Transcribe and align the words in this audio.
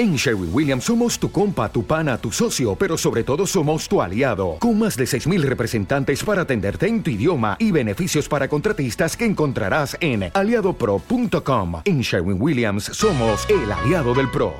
En 0.00 0.16
Sherwin 0.16 0.48
Williams 0.50 0.84
somos 0.84 1.18
tu 1.18 1.30
compa, 1.30 1.70
tu 1.70 1.84
pana, 1.84 2.16
tu 2.16 2.32
socio, 2.32 2.74
pero 2.74 2.96
sobre 2.96 3.22
todo 3.22 3.46
somos 3.46 3.86
tu 3.86 4.00
aliado, 4.00 4.56
con 4.58 4.78
más 4.78 4.96
de 4.96 5.04
6.000 5.04 5.42
representantes 5.42 6.24
para 6.24 6.40
atenderte 6.40 6.86
en 6.86 7.02
tu 7.02 7.10
idioma 7.10 7.58
y 7.58 7.70
beneficios 7.70 8.26
para 8.26 8.48
contratistas 8.48 9.14
que 9.14 9.26
encontrarás 9.26 9.98
en 10.00 10.30
aliadopro.com. 10.32 11.82
En 11.84 12.00
Sherwin 12.00 12.40
Williams 12.40 12.84
somos 12.84 13.46
el 13.50 13.70
aliado 13.70 14.14
del 14.14 14.30
PRO. 14.30 14.54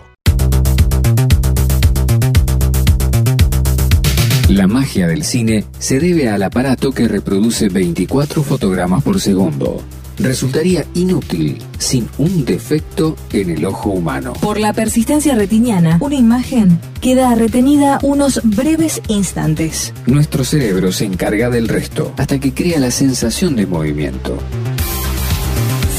La 4.51 4.67
magia 4.67 5.07
del 5.07 5.25
cine 5.25 5.65
se 5.79 6.01
debe 6.01 6.29
al 6.29 6.43
aparato 6.43 6.93
que 6.93 7.09
reproduce 7.09 7.71
24 7.71 8.43
fotogramas 8.43 9.03
por 9.03 9.19
segundo 9.19 9.83
resultaría 10.23 10.87
inútil 10.95 11.59
sin 11.79 12.09
un 12.19 12.45
defecto 12.45 13.17
en 13.33 13.51
el 13.51 13.65
ojo 13.65 13.91
humano. 13.91 14.35
Por 14.41 14.61
la 14.61 14.73
persistencia 14.73 15.35
retiniana, 15.35 15.99
una 16.01 16.15
imagen 16.15 16.79
queda 17.01 17.35
retenida 17.35 17.99
unos 18.03 18.41
breves 18.45 19.01
instantes. 19.09 19.93
Nuestro 20.07 20.45
cerebro 20.45 20.93
se 20.93 21.07
encarga 21.07 21.51
del 21.51 21.69
resto 21.69 22.13
hasta 22.17 22.39
que 22.39 22.53
crea 22.53 22.79
la 22.79 22.91
sensación 22.91 23.57
de 23.57 23.67
movimiento. 23.67 24.39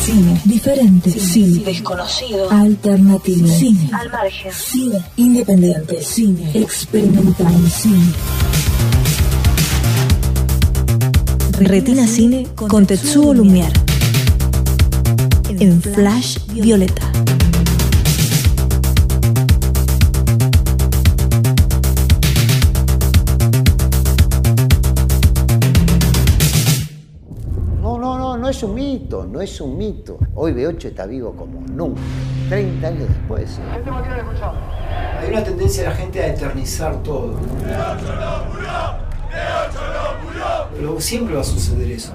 Cine 0.05 0.41
diferente, 0.45 1.11
cine, 1.11 1.63
desconocido, 1.63 2.49
alternativo, 2.52 3.47
cine 3.47 3.89
al 3.94 4.09
margen, 4.09 4.52
cine 4.52 4.99
independiente, 5.16 6.02
cine 6.02 6.52
experimental, 6.53 7.53
cine. 7.69 8.13
Retina 11.59 12.08
Cine 12.08 12.47
con 12.55 12.88
Tetsuo 12.88 13.35
Lumière 13.35 13.91
en 15.61 15.79
Flash 15.79 16.39
Violeta. 16.47 17.11
No, 27.80 27.99
no, 27.99 28.17
no, 28.17 28.38
no 28.38 28.49
es 28.49 28.63
un 28.63 28.73
mito, 28.73 29.27
no 29.27 29.39
es 29.39 29.61
un 29.61 29.77
mito. 29.77 30.17
Hoy 30.33 30.53
B8 30.53 30.86
está 30.86 31.05
vivo 31.05 31.36
como 31.36 31.61
nunca, 31.71 32.02
30 32.49 32.88
años 32.88 33.08
después. 33.08 33.59
Hay 35.21 35.30
una 35.30 35.43
tendencia 35.43 35.83
de 35.83 35.89
la 35.89 35.95
gente 35.95 36.23
a 36.23 36.27
eternizar 36.27 37.03
todo. 37.03 37.36
Pero 40.75 40.99
siempre 40.99 41.36
va 41.36 41.41
a 41.41 41.43
suceder 41.43 41.91
eso. 41.91 42.14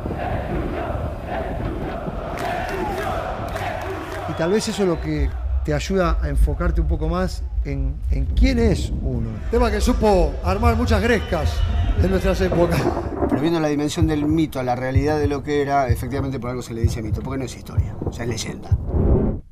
Tal 4.37 4.53
vez 4.53 4.69
eso 4.69 4.83
es 4.83 4.89
lo 4.89 5.01
que 5.01 5.31
te 5.65 5.75
ayuda 5.75 6.19
a 6.23 6.29
enfocarte 6.29 6.81
un 6.81 6.87
poco 6.87 7.09
más 7.09 7.43
en, 7.65 7.97
quién 8.37 8.59
es 8.59 8.93
uno. 9.03 9.31
Tema 9.51 9.71
que 9.71 9.81
supo 9.81 10.33
armar 10.45 10.77
muchas 10.77 11.03
grescas 11.03 11.53
en 12.01 12.11
nuestras 12.11 12.41
épocas. 12.41 12.81
Pero 13.29 13.41
viendo 13.41 13.59
la 13.59 13.69
dimensión 13.69 14.07
del 14.07 14.25
mito 14.27 14.61
a 14.61 14.63
la 14.63 14.77
realidad 14.77 15.19
de 15.19 15.27
lo 15.27 15.43
que 15.43 15.63
era, 15.63 15.89
efectivamente 15.89 16.39
por 16.39 16.51
algo 16.51 16.63
se 16.63 16.75
le 16.75 16.83
dice 16.83 17.03
mito, 17.03 17.21
porque 17.21 17.39
no 17.39 17.45
es 17.45 17.57
historia, 17.57 17.97
o 18.05 18.13
sea, 18.13 18.25
es 18.25 18.31
leyenda. 18.31 18.71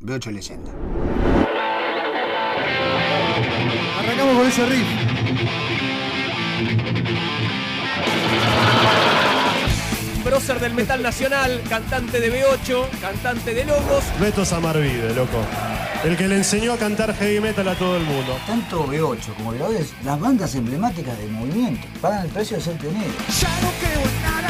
Veo 0.00 0.16
ocho 0.16 0.30
leyenda. 0.30 0.70
Arrancamos 3.98 4.36
con 4.36 4.46
ese 4.46 4.66
riff. 4.66 5.93
Prócer 10.34 10.58
del 10.58 10.74
metal 10.74 11.00
nacional, 11.00 11.62
cantante 11.68 12.18
de 12.18 12.28
B8, 12.28 12.88
cantante 13.00 13.54
de 13.54 13.64
Logos. 13.64 14.02
Beto 14.18 14.44
Samarvide, 14.44 15.14
loco. 15.14 15.38
El 16.02 16.16
que 16.16 16.26
le 16.26 16.34
enseñó 16.34 16.72
a 16.72 16.76
cantar 16.76 17.14
heavy 17.14 17.38
metal 17.38 17.68
a 17.68 17.76
todo 17.76 17.96
el 17.96 18.02
mundo. 18.02 18.36
Tanto 18.44 18.84
B8 18.84 19.32
como 19.36 19.52
Violadores, 19.52 19.94
las 20.02 20.18
bandas 20.18 20.52
emblemáticas 20.56 21.16
del 21.18 21.30
movimiento, 21.30 21.86
pagan 22.00 22.24
el 22.24 22.32
precio 22.32 22.56
de 22.56 22.64
ser 22.64 22.76
pioneros. 22.78 23.14
Ya 23.40 23.48
no 23.62 23.70
creo 23.78 24.00
en 24.00 24.22
nada, 24.22 24.48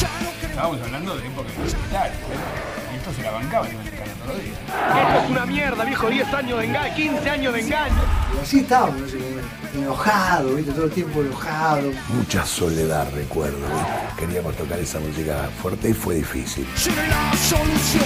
ya 0.00 0.10
no 0.24 0.30
creo. 0.40 0.50
Estábamos 0.50 0.82
hablando 0.82 1.16
de 1.16 1.26
época 1.28 1.48
y 1.56 2.71
esto 3.02 3.12
se 3.14 3.22
la 3.22 3.32
bancaba 3.32 3.68
y 3.68 3.72
iban 3.72 3.86
a 3.86 3.90
todos 3.90 4.36
los 4.36 4.44
días. 4.44 4.58
Esto 4.58 5.24
es 5.24 5.30
una 5.30 5.46
mierda, 5.46 5.84
viejo, 5.84 6.08
10 6.08 6.34
años 6.34 6.58
de 6.58 6.64
engaño, 6.66 6.94
15 6.94 7.30
años 7.30 7.54
de 7.54 7.60
engaño. 7.60 8.02
Y 8.36 8.38
así 8.40 8.60
estábamos, 8.60 9.02
enojado, 9.74 10.54
¿viste? 10.54 10.72
todo 10.72 10.84
el 10.84 10.90
tiempo 10.92 11.20
enojado. 11.20 11.90
Mucha 12.14 12.46
soledad 12.46 13.08
recuerdo, 13.12 13.66
queríamos 14.16 14.54
tocar 14.56 14.78
esa 14.78 15.00
música 15.00 15.50
fuerte 15.60 15.90
y 15.90 15.94
fue 15.94 16.14
difícil. 16.16 16.64
la 17.08 17.32
solución. 17.36 18.04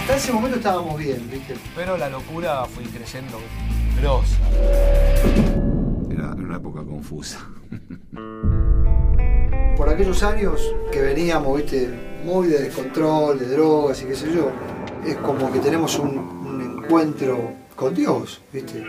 Hasta 0.00 0.16
ese 0.16 0.32
momento 0.32 0.56
estábamos 0.56 0.98
bien, 0.98 1.30
¿viste? 1.30 1.54
Pero 1.76 1.96
la 1.96 2.08
locura 2.08 2.64
fue 2.64 2.82
creciendo 2.84 3.38
grosa. 4.00 4.36
Era 6.10 6.32
una 6.32 6.56
época 6.56 6.82
confusa. 6.82 7.38
Por 9.80 9.88
aquellos 9.88 10.22
años 10.22 10.60
que 10.92 11.00
veníamos, 11.00 11.56
viste, 11.56 11.88
muy 12.22 12.48
de 12.48 12.64
descontrol, 12.64 13.38
de 13.38 13.46
drogas 13.46 14.02
y 14.02 14.04
qué 14.04 14.14
sé 14.14 14.30
yo, 14.30 14.50
es 15.06 15.16
como 15.16 15.50
que 15.50 15.58
tenemos 15.58 15.98
un, 15.98 16.82
encuentro 16.82 17.52
con 17.76 17.94
Dios, 17.94 18.42
¿viste? 18.52 18.84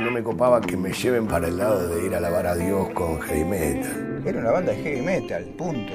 No 0.00 0.10
me 0.10 0.24
copaba 0.24 0.60
que 0.60 0.76
me 0.76 0.92
lleven 0.92 1.28
para 1.28 1.46
el 1.46 1.56
lado 1.56 1.86
de 1.86 2.06
ir 2.06 2.12
a 2.12 2.18
alabar 2.18 2.44
a 2.44 2.56
Dios 2.56 2.88
con 2.92 3.20
heavy 3.20 3.44
metal. 3.44 4.22
Era 4.26 4.40
una 4.40 4.50
banda 4.50 4.72
de 4.72 4.82
heavy 4.82 5.02
metal, 5.02 5.44
punto. 5.56 5.92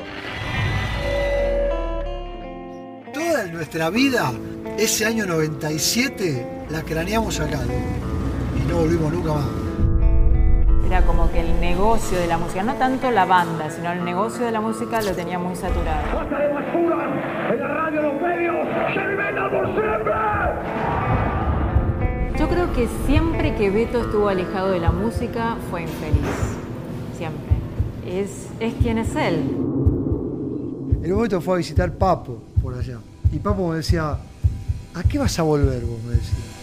Toda 3.14 3.48
nuestra 3.48 3.90
vida, 3.90 4.32
ese 4.78 5.08
año 5.08 5.26
97, 5.26 6.48
la 6.70 6.82
craneamos 6.84 7.38
acá 7.42 7.60
y 8.56 8.70
no 8.70 8.78
volvimos 8.78 9.12
nunca 9.12 9.34
más. 9.34 9.61
Era 10.86 11.04
como 11.06 11.32
que 11.32 11.40
el 11.40 11.60
negocio 11.62 12.18
de 12.20 12.28
la 12.28 12.38
música, 12.38 12.64
no 12.64 12.76
tanto 12.76 13.12
la 13.12 13.26
banda, 13.26 13.70
sino 13.70 13.92
el 13.92 14.04
negocio 14.04 14.46
de 14.46 14.52
la 14.52 14.62
música 14.62 15.02
lo 15.02 15.14
tenía 15.14 15.40
muy 15.40 15.56
saturado. 15.56 16.02
En 17.52 17.60
la 17.60 17.68
radio, 17.68 18.02
los 18.02 18.22
medios, 18.22 18.56
por 19.52 19.74
siempre. 19.74 20.12
Yo 22.38 22.50
creo 22.50 22.74
que 22.74 22.88
siempre 23.06 23.56
que 23.56 23.70
Beto 23.70 24.02
estuvo 24.02 24.28
alejado 24.28 24.72
de 24.72 24.80
la 24.80 24.92
música 24.92 25.58
fue 25.70 25.84
infeliz. 25.84 26.58
Siempre. 27.18 27.56
Es, 28.06 28.48
es 28.60 28.74
quien 28.82 28.98
es 28.98 29.16
él. 29.16 29.36
En 31.04 31.12
un 31.12 31.14
momento 31.14 31.40
fue 31.42 31.56
a 31.56 31.58
visitar 31.58 31.92
Papo 31.94 32.42
por 32.62 32.74
allá. 32.74 32.98
Y 33.32 33.40
Papo 33.40 33.70
me 33.70 33.78
decía, 33.78 34.18
¿a 34.94 35.04
qué 35.04 35.20
vas 35.20 35.38
a 35.40 35.44
volver 35.44 35.82
vos? 35.84 36.02
Me 36.04 36.16
decía. 36.16 36.61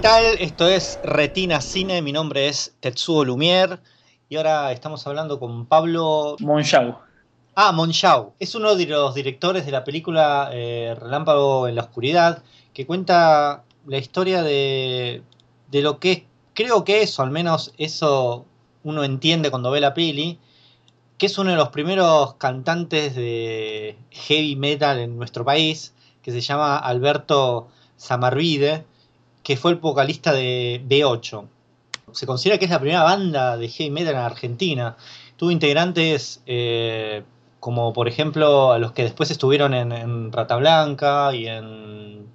Tal? 0.00 0.24
Esto 0.38 0.66
es 0.66 0.98
Retina 1.02 1.60
Cine, 1.60 2.00
mi 2.00 2.10
nombre 2.10 2.48
es 2.48 2.74
Tetsuo 2.80 3.22
Lumière 3.22 3.80
y 4.30 4.36
ahora 4.36 4.72
estamos 4.72 5.06
hablando 5.06 5.38
con 5.38 5.66
Pablo 5.66 6.36
Monchau. 6.40 6.96
Ah, 7.54 7.72
Monchau. 7.72 8.32
Es 8.38 8.54
uno 8.54 8.76
de 8.76 8.86
los 8.86 9.14
directores 9.14 9.66
de 9.66 9.72
la 9.72 9.84
película 9.84 10.48
eh, 10.52 10.96
Relámpago 10.98 11.68
en 11.68 11.74
la 11.74 11.82
Oscuridad, 11.82 12.42
que 12.72 12.86
cuenta 12.86 13.64
la 13.86 13.98
historia 13.98 14.42
de, 14.42 15.22
de 15.70 15.82
lo 15.82 15.98
que 15.98 16.26
creo 16.54 16.82
que 16.82 17.02
es, 17.02 17.18
o 17.18 17.22
al 17.22 17.30
menos 17.30 17.74
eso 17.76 18.46
uno 18.82 19.04
entiende 19.04 19.50
cuando 19.50 19.70
ve 19.70 19.82
la 19.82 19.92
peli, 19.92 20.38
que 21.18 21.26
es 21.26 21.36
uno 21.36 21.50
de 21.50 21.56
los 21.56 21.68
primeros 21.68 22.34
cantantes 22.36 23.14
de 23.14 23.98
heavy 24.10 24.56
metal 24.56 24.98
en 24.98 25.18
nuestro 25.18 25.44
país, 25.44 25.92
que 26.22 26.32
se 26.32 26.40
llama 26.40 26.78
Alberto 26.78 27.68
Samarvide 27.98 28.86
que 29.50 29.56
fue 29.56 29.72
el 29.72 29.78
vocalista 29.78 30.32
de 30.32 30.80
B8. 30.88 31.44
Se 32.12 32.24
considera 32.24 32.56
que 32.56 32.66
es 32.66 32.70
la 32.70 32.78
primera 32.78 33.02
banda 33.02 33.56
de 33.56 33.66
heavy 33.66 33.90
metal 33.90 34.14
en 34.14 34.20
Argentina. 34.20 34.96
Tuvo 35.34 35.50
integrantes 35.50 36.40
eh, 36.46 37.24
como, 37.58 37.92
por 37.92 38.06
ejemplo, 38.06 38.70
a 38.70 38.78
los 38.78 38.92
que 38.92 39.02
después 39.02 39.28
estuvieron 39.32 39.74
en, 39.74 40.30
Rata 40.30 40.54
Blanca 40.54 41.34
y 41.34 41.48
en, 41.48 42.26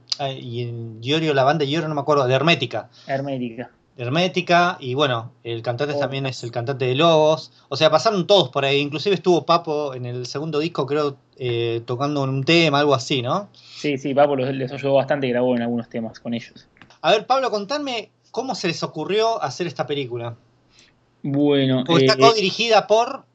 y 0.41 0.63
en 0.63 1.01
Giorgio, 1.01 1.33
la 1.33 1.45
banda 1.45 1.63
de 1.63 1.71
Giorgio, 1.71 1.87
no 1.87 1.95
me 1.95 2.01
acuerdo, 2.01 2.27
de 2.27 2.33
Hermética. 2.33 2.89
Hermética. 3.07 3.71
Hermética, 3.97 4.75
y 4.81 4.93
bueno, 4.93 5.31
el 5.45 5.61
cantante 5.61 5.93
oh. 5.95 5.99
también 5.99 6.25
es 6.25 6.43
el 6.43 6.51
cantante 6.51 6.83
de 6.83 6.95
Lobos. 6.95 7.53
O 7.69 7.77
sea, 7.77 7.89
pasaron 7.89 8.27
todos 8.27 8.49
por 8.49 8.65
ahí. 8.65 8.81
Inclusive 8.81 9.15
estuvo 9.15 9.45
Papo 9.45 9.93
en 9.93 10.05
el 10.05 10.25
segundo 10.25 10.59
disco, 10.59 10.85
creo, 10.85 11.15
eh, 11.37 11.81
tocando 11.85 12.23
un 12.23 12.43
tema, 12.43 12.79
algo 12.79 12.93
así, 12.93 13.21
¿no? 13.21 13.47
Sí, 13.53 13.97
sí, 13.97 14.13
Papo 14.13 14.35
les 14.35 14.69
ayudó 14.73 14.95
bastante 14.95 15.27
y 15.27 15.29
grabó 15.29 15.55
en 15.55 15.61
algunos 15.61 15.87
temas 15.87 16.19
con 16.19 16.33
ellos. 16.33 16.67
A 17.05 17.11
ver, 17.11 17.27
Pablo, 17.27 17.51
contadme 17.51 18.09
cómo 18.31 18.55
se 18.55 18.67
les 18.67 18.81
ocurrió 18.81 19.39
hacer 19.43 19.67
esta 19.67 19.85
película. 19.85 20.33
Bueno, 21.21 21.83
Porque 21.85 22.05
está 22.05 22.17
eh, 22.17 22.19
co-dirigida 22.19 22.87
por. 22.87 23.25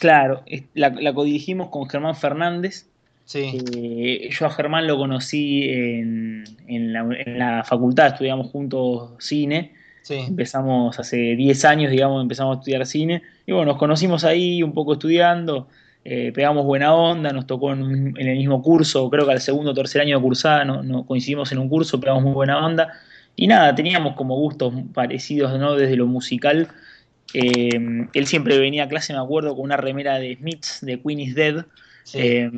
Claro, 0.00 0.42
la, 0.74 0.88
la 0.88 1.14
codirigimos 1.14 1.68
con 1.68 1.88
Germán 1.88 2.16
Fernández. 2.16 2.88
Sí. 3.26 3.62
Eh, 3.72 4.30
yo 4.32 4.46
a 4.46 4.50
Germán 4.50 4.88
lo 4.88 4.96
conocí 4.96 5.62
en, 5.62 6.42
en 6.66 6.92
la, 6.92 7.06
en 7.24 7.38
la 7.38 7.62
facultad, 7.62 8.08
estudiamos 8.08 8.50
juntos 8.50 9.12
cine. 9.20 9.74
Sí. 10.02 10.14
Empezamos 10.14 10.98
hace 10.98 11.36
10 11.36 11.64
años, 11.66 11.92
digamos, 11.92 12.22
empezamos 12.22 12.56
a 12.56 12.58
estudiar 12.58 12.84
cine. 12.84 13.22
Y 13.46 13.52
bueno, 13.52 13.66
nos 13.66 13.78
conocimos 13.78 14.24
ahí 14.24 14.64
un 14.64 14.72
poco 14.72 14.94
estudiando, 14.94 15.68
eh, 16.04 16.32
pegamos 16.34 16.64
buena 16.64 16.96
onda, 16.96 17.32
nos 17.32 17.46
tocó 17.46 17.74
en, 17.74 18.12
en 18.18 18.26
el 18.26 18.36
mismo 18.38 18.60
curso, 18.60 19.08
creo 19.08 19.24
que 19.24 19.30
al 19.30 19.40
segundo 19.40 19.70
o 19.70 19.74
tercer 19.74 20.02
año 20.02 20.16
de 20.16 20.22
cursada 20.24 20.64
no, 20.64 20.82
no 20.82 21.06
coincidimos 21.06 21.52
en 21.52 21.58
un 21.58 21.68
curso, 21.68 22.00
pegamos 22.00 22.24
muy 22.24 22.32
buena 22.32 22.66
onda. 22.66 22.92
Y 23.40 23.46
nada, 23.46 23.74
teníamos 23.74 24.16
como 24.16 24.36
gustos 24.36 24.74
parecidos, 24.92 25.58
¿no? 25.58 25.74
Desde 25.74 25.96
lo 25.96 26.06
musical. 26.06 26.68
Eh, 27.32 28.06
él 28.12 28.26
siempre 28.26 28.58
venía 28.58 28.84
a 28.84 28.88
clase, 28.88 29.14
me 29.14 29.18
acuerdo, 29.18 29.56
con 29.56 29.64
una 29.64 29.78
remera 29.78 30.18
de 30.18 30.36
Smiths, 30.36 30.80
de 30.82 31.00
Queen 31.00 31.20
is 31.20 31.34
Dead. 31.34 31.64
Eh, 32.12 32.50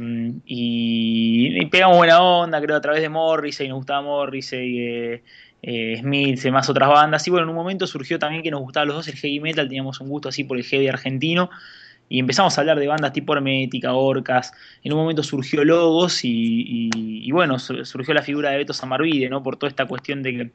y, 0.45 1.57
y 1.57 1.67
pegamos 1.67 1.99
buena 1.99 2.21
onda, 2.21 2.61
creo, 2.61 2.77
a 2.77 2.81
través 2.81 3.01
de 3.01 3.09
Morrissey, 3.09 3.69
nos 3.69 3.77
gustaba 3.77 4.03
Morrissey, 4.03 4.81
eh, 4.81 5.23
eh, 5.63 5.99
Smith, 6.01 6.45
y 6.45 6.51
más 6.51 6.69
otras 6.69 6.89
bandas. 6.89 7.25
Y 7.29 7.31
bueno, 7.31 7.45
en 7.45 7.51
un 7.51 7.55
momento 7.55 7.87
surgió 7.87 8.19
también 8.19 8.43
que 8.43 8.51
nos 8.51 8.61
gustaba 8.61 8.85
los 8.85 8.97
dos 8.97 9.07
el 9.07 9.15
heavy 9.15 9.39
metal, 9.39 9.69
teníamos 9.69 10.01
un 10.01 10.09
gusto 10.09 10.31
así 10.31 10.43
por 10.43 10.59
el 10.59 10.65
heavy 10.65 10.89
argentino. 10.89 11.49
Y 12.17 12.21
empezamos 12.21 12.57
a 12.59 12.61
hablar 12.61 12.79
de 12.79 12.87
bandas 12.89 13.13
tipo 13.13 13.35
Hermética, 13.35 13.95
Orcas. 13.95 14.53
En 14.83 14.93
un 14.93 14.99
momento 15.01 15.23
surgió 15.23 15.65
Logos 15.65 16.25
y, 16.25 16.31
y- 16.31 17.27
y 17.29 17.33
bueno, 17.33 17.59
su- 17.59 17.85
surgió 17.85 18.15
la 18.15 18.23
figura 18.23 18.51
de 18.51 18.59
Beto 18.59 18.73
Samarvide, 18.75 19.29
¿no? 19.31 19.43
Por 19.43 19.57
toda 19.59 19.71
esta 19.71 19.87
cuestión 19.87 20.23
de 20.23 20.33
que 20.33 20.53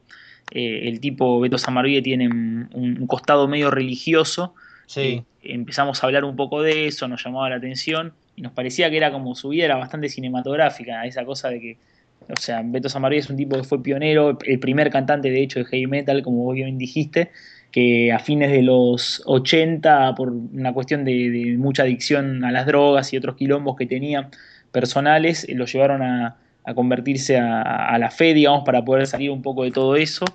eh, 0.51 0.88
el 0.89 1.00
tipo 1.00 1.39
Beto 1.39 1.57
Samarvide 1.57 2.01
tiene 2.01 2.27
un, 2.27 2.69
un 2.74 3.07
costado 3.07 3.48
medio 3.48 3.71
religioso. 3.71 4.56
Sí. 4.86 5.21
Eh, 5.21 5.25
empezamos 5.42 6.04
a 6.04 6.07
hablar 6.07 6.24
un 6.25 6.36
poco 6.36 6.62
de 6.62 6.88
eso, 6.88 7.07
nos 7.07 7.24
llamaba 7.24 7.50
la 7.50 7.56
atención 7.57 8.15
y 8.36 8.42
nos 8.42 8.54
parecía 8.54 8.89
que 8.89 8.98
era 8.98 9.12
como 9.12 9.36
su 9.36 9.50
vida 9.50 9.65
era 9.65 9.77
bastante 9.77 10.09
cinematográfica, 10.09 11.06
esa 11.06 11.25
cosa 11.25 11.50
de 11.50 11.59
que, 11.59 11.80
o 12.30 12.36
sea, 12.38 12.62
Beto 12.63 12.89
Samarvide 12.89 13.19
es 13.21 13.30
un 13.30 13.38
tipo 13.38 13.57
que 13.57 13.63
fue 13.63 13.81
pionero, 13.83 14.38
el 14.44 14.59
primer 14.59 14.89
cantante 14.89 15.30
de 15.30 15.42
hecho 15.44 15.59
de 15.59 15.65
heavy 15.65 15.88
metal, 15.88 16.24
como 16.24 16.44
vos 16.44 16.56
bien 16.56 16.77
dijiste, 16.77 17.31
que 17.72 18.12
a 18.12 18.19
fines 18.19 18.52
de 18.52 18.62
los 18.62 19.22
80, 19.25 20.16
por 20.16 20.30
una 20.30 20.74
cuestión 20.74 21.04
de, 21.06 21.30
de 21.30 21.58
mucha 21.58 21.84
adicción 21.84 22.44
a 22.44 22.52
las 22.52 22.66
drogas 22.66 23.14
y 23.14 23.18
otros 23.18 23.36
quilombos 23.36 23.75
que 23.75 23.86
tenía 23.86 24.30
personales, 24.72 25.44
eh, 25.48 25.56
lo 25.56 25.66
llevaron 25.66 26.02
a, 26.02 26.38
a 26.64 26.74
convertirse 26.74 27.38
a, 27.38 27.62
a 27.90 27.98
la 28.00 28.10
fe, 28.12 28.34
digamos, 28.34 28.64
para 28.66 28.84
poder 28.84 29.08
salir 29.08 29.31
un 29.31 29.42
poco 29.42 29.64
de 29.64 29.72
todo 29.72 29.96
eso. 29.96 30.25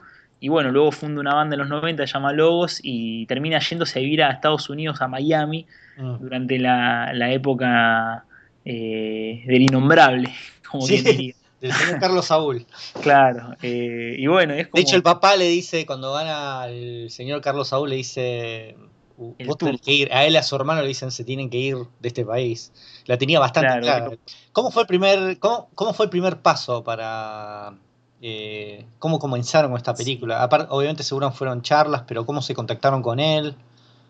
Y 0.40 0.49
bueno, 0.49 0.70
luego 0.73 0.90
funda 0.90 1.20
una 1.20 1.34
banda 1.34 1.55
en 1.55 1.61
los 1.61 1.69
90, 1.69 2.06
se 2.06 2.12
llama 2.12 2.32
Logos, 2.32 2.81
y 2.82 3.26
termina 3.26 3.61
yéndose 3.61 3.99
a 3.99 4.02
vivir 4.02 4.23
a 4.23 4.31
Estados 4.31 4.69
Unidos, 4.70 5.00
a 5.00 5.08
Miami, 5.08 5.67
Mm. 5.99 6.20
durante 6.20 6.58
la, 6.58 7.12
la 7.12 7.31
época 7.32 8.25
eh, 8.64 9.43
del 9.46 9.62
innombrable, 9.62 10.31
como 10.70 10.87
Sí, 10.87 11.02
quien 11.02 11.17
diría. 11.17 11.34
Del 11.62 11.72
señor 11.72 11.98
Carlos 12.00 12.26
Saúl. 12.26 12.66
Claro, 13.00 13.56
eh, 13.62 14.16
y 14.18 14.26
bueno, 14.26 14.52
es 14.54 14.68
como... 14.68 14.76
De 14.76 14.82
hecho, 14.82 14.96
el 14.96 15.02
papá 15.02 15.36
le 15.36 15.46
dice, 15.48 15.86
cuando 15.86 16.12
gana 16.12 16.66
el 16.68 17.10
señor 17.10 17.40
Carlos 17.40 17.68
Saúl, 17.68 17.88
le 17.90 17.96
dice. 17.96 18.76
"Uh, 19.16 19.34
El 19.38 19.46
Vos 19.46 19.56
que 19.56 19.92
ir. 19.92 20.12
A 20.12 20.24
él 20.24 20.34
y 20.34 20.36
a 20.36 20.42
su 20.42 20.54
hermano 20.56 20.82
le 20.82 20.88
dicen 20.88 21.10
se 21.10 21.24
tienen 21.24 21.48
que 21.48 21.58
ir 21.58 21.76
de 22.00 22.08
este 22.08 22.24
país. 22.24 22.72
La 23.06 23.16
tenía 23.16 23.40
bastante 23.40 23.80
Claro, 23.80 24.06
clara. 24.06 24.16
¿Cómo 24.52 24.70
fue 24.70 24.82
el 24.82 24.88
primer, 24.88 25.38
cómo, 25.38 25.68
cómo 25.74 25.94
fue 25.94 26.06
el 26.06 26.10
primer 26.10 26.38
paso 26.42 26.82
para 26.84 27.74
eh, 28.20 28.84
cómo 28.98 29.18
comenzaron 29.18 29.70
con 29.70 29.78
esta 29.78 29.94
película? 29.94 30.42
Aparte, 30.42 30.66
obviamente 30.70 31.02
seguro 31.02 31.30
fueron 31.32 31.62
charlas, 31.62 32.02
pero 32.06 32.24
cómo 32.26 32.42
se 32.42 32.54
contactaron 32.54 33.02
con 33.02 33.18
él. 33.20 33.54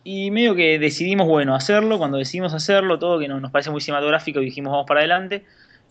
Y 0.04 0.30
medio 0.32 0.54
que 0.56 0.78
decidimos, 0.80 1.28
bueno, 1.28 1.54
hacerlo, 1.54 1.96
cuando 1.96 2.18
decidimos 2.18 2.52
hacerlo, 2.54 2.98
todo 2.98 3.18
que 3.20 3.28
no- 3.28 3.38
nos 3.40 3.52
parece 3.52 3.70
muy 3.70 3.80
cinematográfico 3.80 4.40
y 4.42 4.46
dijimos 4.46 4.72
vamos 4.72 4.86
para 4.86 5.00
adelante. 5.00 5.44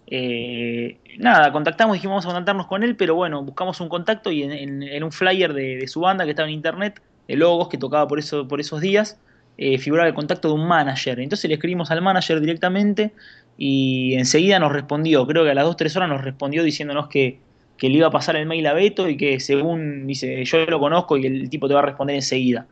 Eh, 0.08 0.98
nada, 1.18 1.52
contactamos, 1.52 1.94
dijimos 1.96 2.16
vamos 2.16 2.26
a 2.26 2.30
contactarnos 2.30 2.68
con 2.68 2.84
él, 2.84 2.96
pero 2.96 3.16
bueno, 3.16 3.44
buscamos 3.44 3.80
un 3.80 3.90
contacto 3.90 4.32
y 4.32 4.44
en, 4.44 5.04
un 5.04 5.12
flyer 5.12 5.54
de, 5.54 5.78
de 5.78 5.88
su 5.88 6.02
banda 6.02 6.26
que 6.26 6.32
estaba 6.32 6.50
en 6.50 6.56
internet, 6.56 7.02
de 7.28 7.36
logos 7.36 7.70
que 7.70 7.78
tocaba 7.78 8.08
por, 8.08 8.20
eso, 8.20 8.48
por 8.48 8.60
esos 8.60 8.82
días, 8.82 9.20
eh, 9.58 9.78
figuraba 9.78 10.08
el 10.08 10.16
contacto 10.16 10.48
de 10.48 10.56
un 10.56 10.68
manager. 10.68 11.20
Entonces 11.20 11.48
le 11.48 11.56
escribimos 11.56 11.92
al 11.92 12.02
manager 12.02 12.40
directamente 12.40 13.14
y 13.58 14.16
enseguida 14.16 14.60
nos 14.60 14.72
respondió, 14.72 15.28
creo 15.28 15.44
que 15.44 15.52
a 15.52 15.54
las 15.54 15.66
2-3 15.66 15.96
horas 15.98 16.10
nos 16.10 16.24
respondió 16.24 16.64
diciéndonos 16.64 17.08
que, 17.10 17.40
que 17.78 17.90
le 17.90 17.98
iba 17.98 18.08
a 18.08 18.12
pasar 18.12 18.36
el 18.38 18.48
mail 18.48 18.66
a 18.68 18.74
Beto 18.74 19.08
y 19.08 19.18
que 19.18 19.40
según 19.40 20.08
dice, 20.08 20.44
yo 20.46 20.66
lo 20.66 20.80
conozco 20.80 21.18
y 21.18 21.26
el 21.26 21.50
tipo 21.50 21.68
te 21.68 21.74
va 21.74 21.82
a 21.82 21.84
responder 21.84 22.16
enseguida. 22.16 22.66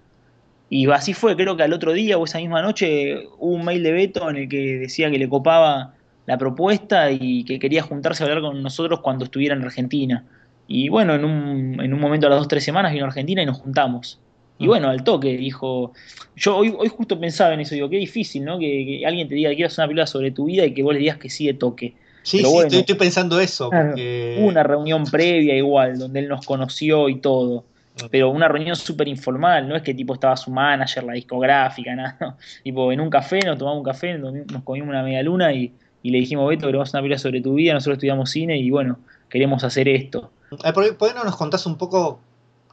Y 0.70 0.90
así 0.92 1.14
fue, 1.14 1.36
creo 1.36 1.58
que 1.58 1.64
al 1.64 1.74
otro 1.74 1.94
día 1.94 2.18
o 2.18 2.26
esa 2.26 2.40
misma 2.40 2.62
noche 2.62 3.28
hubo 3.38 3.54
un 3.56 3.66
mail 3.66 3.84
de 3.84 3.92
Beto 3.92 4.30
en 4.30 4.38
el 4.38 4.50
que 4.50 4.78
decía 4.78 5.12
que 5.12 5.20
le 5.20 5.30
copaba 5.30 5.94
la 6.30 6.38
propuesta 6.38 7.10
y 7.10 7.44
que 7.44 7.58
quería 7.58 7.82
juntarse 7.82 8.22
a 8.24 8.28
hablar 8.28 8.42
con 8.44 8.62
nosotros 8.62 9.00
cuando 9.00 9.26
estuviera 9.26 9.56
en 9.56 9.64
Argentina. 9.64 10.24
Y 10.68 10.88
bueno, 10.88 11.16
en 11.16 11.26
un, 11.26 11.82
en 11.82 11.92
un 11.92 12.00
momento 12.00 12.28
a 12.28 12.30
las 12.30 12.38
dos 12.38 12.46
o 12.46 12.48
tres 12.50 12.64
semanas 12.64 12.94
vino 12.94 13.06
a 13.06 13.08
Argentina 13.08 13.42
y 13.42 13.48
nos 13.48 13.58
juntamos. 13.58 14.20
Y 14.60 14.68
bueno, 14.68 14.90
al 14.90 15.04
toque, 15.04 15.36
dijo. 15.38 15.94
Yo 16.36 16.58
hoy, 16.58 16.72
hoy 16.78 16.88
justo 16.88 17.20
pensaba 17.20 17.56
en 17.56 17.62
eso, 17.62 17.74
digo, 17.74 17.90
qué 17.90 17.98
difícil, 17.98 18.46
¿no? 18.46 18.60
Que, 18.60 18.86
que 18.86 19.08
alguien 19.08 19.28
te 19.28 19.34
diga 19.34 19.50
que 19.50 19.56
quiero 19.56 19.68
hacer 19.70 19.82
una 19.82 19.88
película 19.88 20.06
sobre 20.06 20.30
tu 20.30 20.46
vida 20.46 20.64
y 20.66 20.74
que 20.76 20.84
vos 20.84 20.94
le 20.94 21.00
digas 21.00 21.18
que 21.18 21.32
sí 21.32 21.48
de 21.48 21.56
toque. 21.56 21.96
Sí, 22.22 22.38
Pero 22.38 22.50
sí, 22.50 22.54
bueno, 22.54 22.68
estoy, 22.68 22.80
estoy 22.82 22.96
pensando 22.96 23.40
eso. 23.40 23.72
Claro, 23.72 23.90
porque- 23.90 24.38
Hubo 24.40 24.48
una 24.50 24.62
reunión 24.62 25.06
previa 25.06 25.56
igual, 25.56 25.98
donde 25.98 26.20
él 26.20 26.28
nos 26.28 26.46
conoció 26.46 27.10
y 27.10 27.16
todo. 27.22 27.64
Pero 28.12 28.30
una 28.30 28.48
reunión 28.48 28.76
súper 28.76 29.08
informal, 29.08 29.68
no 29.68 29.76
es 29.76 29.82
que 29.82 29.96
tipo 29.96 30.14
estaba 30.14 30.38
su 30.38 30.52
manager, 30.52 31.04
la 31.06 31.14
discográfica, 31.14 31.96
nada. 31.96 32.18
no. 32.22 32.38
Tipo, 32.64 32.92
en 32.92 33.00
un 33.02 33.10
café, 33.10 33.40
nos 33.40 33.58
tomamos 33.58 33.80
un 33.80 33.84
café, 33.86 34.18
nos 34.20 34.64
comimos 34.64 34.90
una 34.90 35.02
media 35.02 35.24
luna 35.24 35.52
y, 35.52 35.74
y 36.04 36.12
le 36.12 36.20
dijimos, 36.20 36.48
Beto, 36.50 36.66
queremos 36.68 36.94
una 36.94 37.02
película 37.02 37.18
sobre 37.20 37.42
tu 37.42 37.54
vida, 37.56 37.74
nosotros 37.74 37.98
estudiamos 37.98 38.30
cine 38.30 38.58
y 38.58 38.70
bueno, 38.70 39.00
queremos 39.30 39.64
hacer 39.64 39.88
esto. 39.88 40.32
Eh, 40.64 40.74
¿Por 40.74 40.98
qué 41.10 41.14
no 41.16 41.24
nos 41.24 41.36
contás 41.36 41.66
un 41.66 41.78
poco 41.78 42.20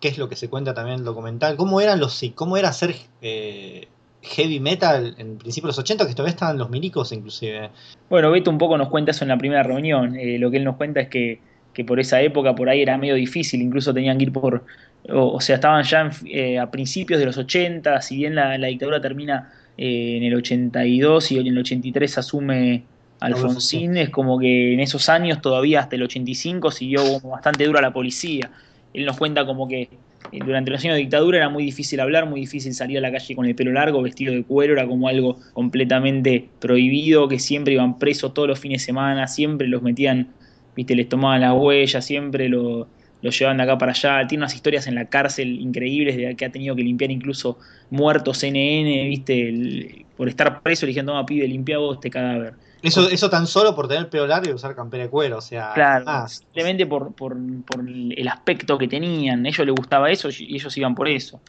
qué 0.01 0.09
es 0.09 0.19
lo 0.19 0.29
que 0.29 0.37
se 0.37 0.49
cuenta 0.49 0.75
también 0.75 0.95
en 0.95 1.01
el 1.01 1.05
documental? 1.07 1.57
¿Cómo 1.57 1.81
eran 1.81 2.01
los 2.01 2.23
cómo 2.35 2.57
era 2.57 2.69
hacer 2.69 2.95
eh, 3.23 3.89
heavy 4.23 4.61
metal 4.61 5.15
en 5.19 5.39
principio 5.39 5.67
de 5.67 5.71
los 5.71 5.79
80 5.79 6.07
que 6.07 6.13
todavía 6.15 6.31
estaban 6.33 6.59
los 6.59 6.71
milicos 6.71 7.13
inclusive? 7.13 7.71
Bueno, 8.09 8.31
Beto 8.31 8.51
un 8.51 8.59
poco 8.59 8.79
nos 8.79 8.89
cuenta 8.89 9.11
eso 9.11 9.25
en 9.25 9.29
la 9.29 9.39
primera 9.39 9.63
reunión. 9.63 10.17
Eh, 10.17 10.39
lo 10.39 10.51
que 10.51 10.57
él 10.59 10.65
nos 10.65 10.77
cuenta 10.77 11.01
es 11.01 11.09
que, 11.09 11.41
que 11.75 11.85
por 11.85 11.99
esa 12.01 12.21
época 12.23 12.55
por 12.55 12.69
ahí 12.69 12.81
era 12.83 12.97
medio 12.97 13.15
difícil, 13.15 13.61
incluso 13.61 13.93
tenían 13.93 14.17
que 14.19 14.25
ir 14.25 14.33
por. 14.33 14.65
O, 15.09 15.35
o 15.35 15.41
sea, 15.41 15.57
estaban 15.57 15.85
ya 15.85 16.01
en- 16.01 16.11
eh, 16.27 16.59
a 16.59 16.71
principios 16.71 17.21
de 17.21 17.27
los 17.27 17.37
80, 17.39 18.01
si 18.03 18.17
bien 18.17 18.35
la, 18.35 18.57
la 18.59 18.67
dictadura 18.69 19.01
termina 19.01 19.53
en 19.77 20.23
el 20.25 20.35
82 20.35 21.33
y 21.33 21.39
en 21.39 21.47
el 21.49 21.59
83 21.59 22.19
asume 22.19 22.85
Alfonsín, 23.21 23.97
es 23.97 24.11
como 24.11 24.39
que 24.39 24.75
en 24.75 24.81
esos 24.81 25.09
años 25.09 25.41
todavía 25.41 25.81
hasta 25.81 25.97
el 25.97 26.03
85 26.03 26.71
siguió 26.71 27.09
como 27.21 27.31
bastante 27.31 27.65
dura 27.65 27.81
la 27.81 27.93
policía. 27.93 28.53
Él 28.93 29.05
nos 29.07 29.17
cuenta 29.17 29.47
como 29.47 29.67
que 29.69 29.89
eh, 30.31 30.43
durante 30.43 30.71
los 30.71 30.83
años 30.85 30.95
de 30.95 31.01
dictadura 31.01 31.39
era 31.39 31.49
muy 31.49 31.65
difícil 31.65 32.01
hablar, 32.01 32.27
muy 32.29 32.41
difícil 32.41 32.75
salir 32.75 32.99
a 32.99 33.01
la 33.01 33.11
calle 33.13 33.35
con 33.35 33.47
el 33.47 33.55
pelo 33.55 33.73
largo, 33.73 34.03
vestido 34.03 34.35
de 34.35 34.45
cuero, 34.45 34.75
era 34.75 34.87
como 34.87 35.09
algo 35.09 35.41
completamente 35.55 36.55
prohibido, 36.59 37.29
que 37.29 37.39
siempre 37.39 37.75
iban 37.75 37.99
presos 37.99 38.35
todos 38.35 38.49
los 38.49 38.59
fines 38.61 38.83
de 38.83 38.87
semana, 38.87 39.27
siempre 39.29 39.67
los 39.69 39.83
metían, 39.83 40.37
viste, 40.75 40.95
les 40.95 41.09
tomaban 41.09 41.41
las 41.41 41.55
huellas, 41.55 42.05
siempre 42.05 42.49
lo, 42.49 42.93
lo 43.21 43.31
llevaban 43.31 43.57
de 43.59 43.63
acá 43.65 43.79
para 43.79 43.93
allá. 43.93 44.27
Tiene 44.27 44.43
unas 44.43 44.55
historias 44.55 44.87
en 44.87 44.95
la 44.95 45.09
cárcel 45.09 45.59
increíbles 45.61 46.17
de 46.17 46.37
que 46.37 46.45
ha 46.45 46.53
tenido 46.53 46.77
que 46.77 46.83
limpiar 46.83 47.11
incluso 47.11 47.59
muertos 47.91 48.43
NN, 48.43 49.09
viste, 49.09 49.49
el- 49.49 50.07
por 50.15 50.29
estar 50.29 50.63
preso, 50.63 50.87
le 50.87 50.91
dijeron, 50.91 51.07
toma 51.07 51.27
pibe, 51.27 51.47
limpia 51.49 51.79
vos 51.79 51.97
este 51.97 52.11
cadáver. 52.11 52.57
Eso, 52.87 53.09
eso 53.09 53.29
tan 53.31 53.47
solo 53.47 53.75
por 53.75 53.89
tener 53.89 54.09
pelo 54.09 54.27
largo 54.27 54.49
y 54.51 54.53
usar 54.53 54.75
campera 54.75 55.05
de 55.05 55.11
cuero, 55.11 55.39
o 55.39 55.41
sea, 55.41 55.73
Claro, 55.75 56.05
más. 56.05 56.35
simplemente 56.39 56.87
por, 56.87 57.13
por, 57.15 57.37
por 57.65 57.81
el 57.89 58.29
aspecto 58.29 58.79
que 58.79 58.89
tenían. 58.89 59.45
A 59.45 59.49
ellos 59.49 59.67
les 59.67 59.75
gustaba 59.75 60.11
eso 60.11 60.29
y 60.31 60.55
ellos 60.57 60.77
iban 60.77 60.95
por 60.95 61.09
eso. 61.09 61.41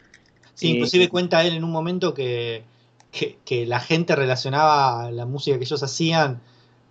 Sí, 0.53 0.67
Eh, 0.67 0.71
inclusive 0.71 1.09
cuenta 1.09 1.43
él 1.43 1.53
en 1.55 1.63
un 1.63 1.71
momento 1.71 2.13
que, 2.13 2.63
que, 3.11 3.37
que 3.45 3.65
la 3.65 3.79
gente 3.79 4.15
relacionaba 4.15 5.11
la 5.11 5.25
música 5.25 5.57
que 5.57 5.63
ellos 5.65 5.83
hacían, 5.83 6.41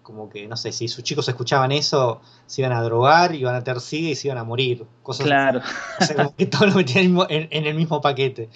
como 0.03 0.29
que, 0.31 0.47
no 0.47 0.57
sé, 0.57 0.71
si 0.71 0.87
sus 0.87 1.03
chicos 1.03 1.29
escuchaban 1.29 1.73
eso, 1.73 2.21
se 2.47 2.61
iban 2.63 2.73
a 2.73 2.83
drogar, 2.83 3.35
iban 3.35 3.57
a 3.57 3.65
tener 3.65 3.81
SIDA 3.81 4.11
y 4.11 4.15
se 4.15 4.29
iban 4.29 4.39
a 4.39 4.45
morir. 4.45 4.87
Cosas 5.03 5.27
Claro. 5.27 5.61
O 6.01 6.05
sea, 6.05 6.15
como 6.17 6.37
que 6.37 6.47
todo 6.47 6.67
lo 6.67 6.75
metían 6.75 6.99
en, 6.99 7.05
el 7.05 7.11
mismo- 7.11 7.27
en- 7.29 7.49
en 7.51 7.67
el 7.67 7.75
mismo 7.75 8.01
paquete. 8.01 8.47
No, 8.47 8.51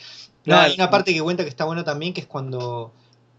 Claro. 0.44 0.68
hay 0.68 0.74
una 0.74 0.88
parte 0.90 1.12
que 1.12 1.20
cuenta 1.20 1.42
que 1.42 1.48
está 1.50 1.64
bueno 1.64 1.82
también, 1.84 2.12
que 2.14 2.20
es 2.20 2.26
cuando, 2.28 2.92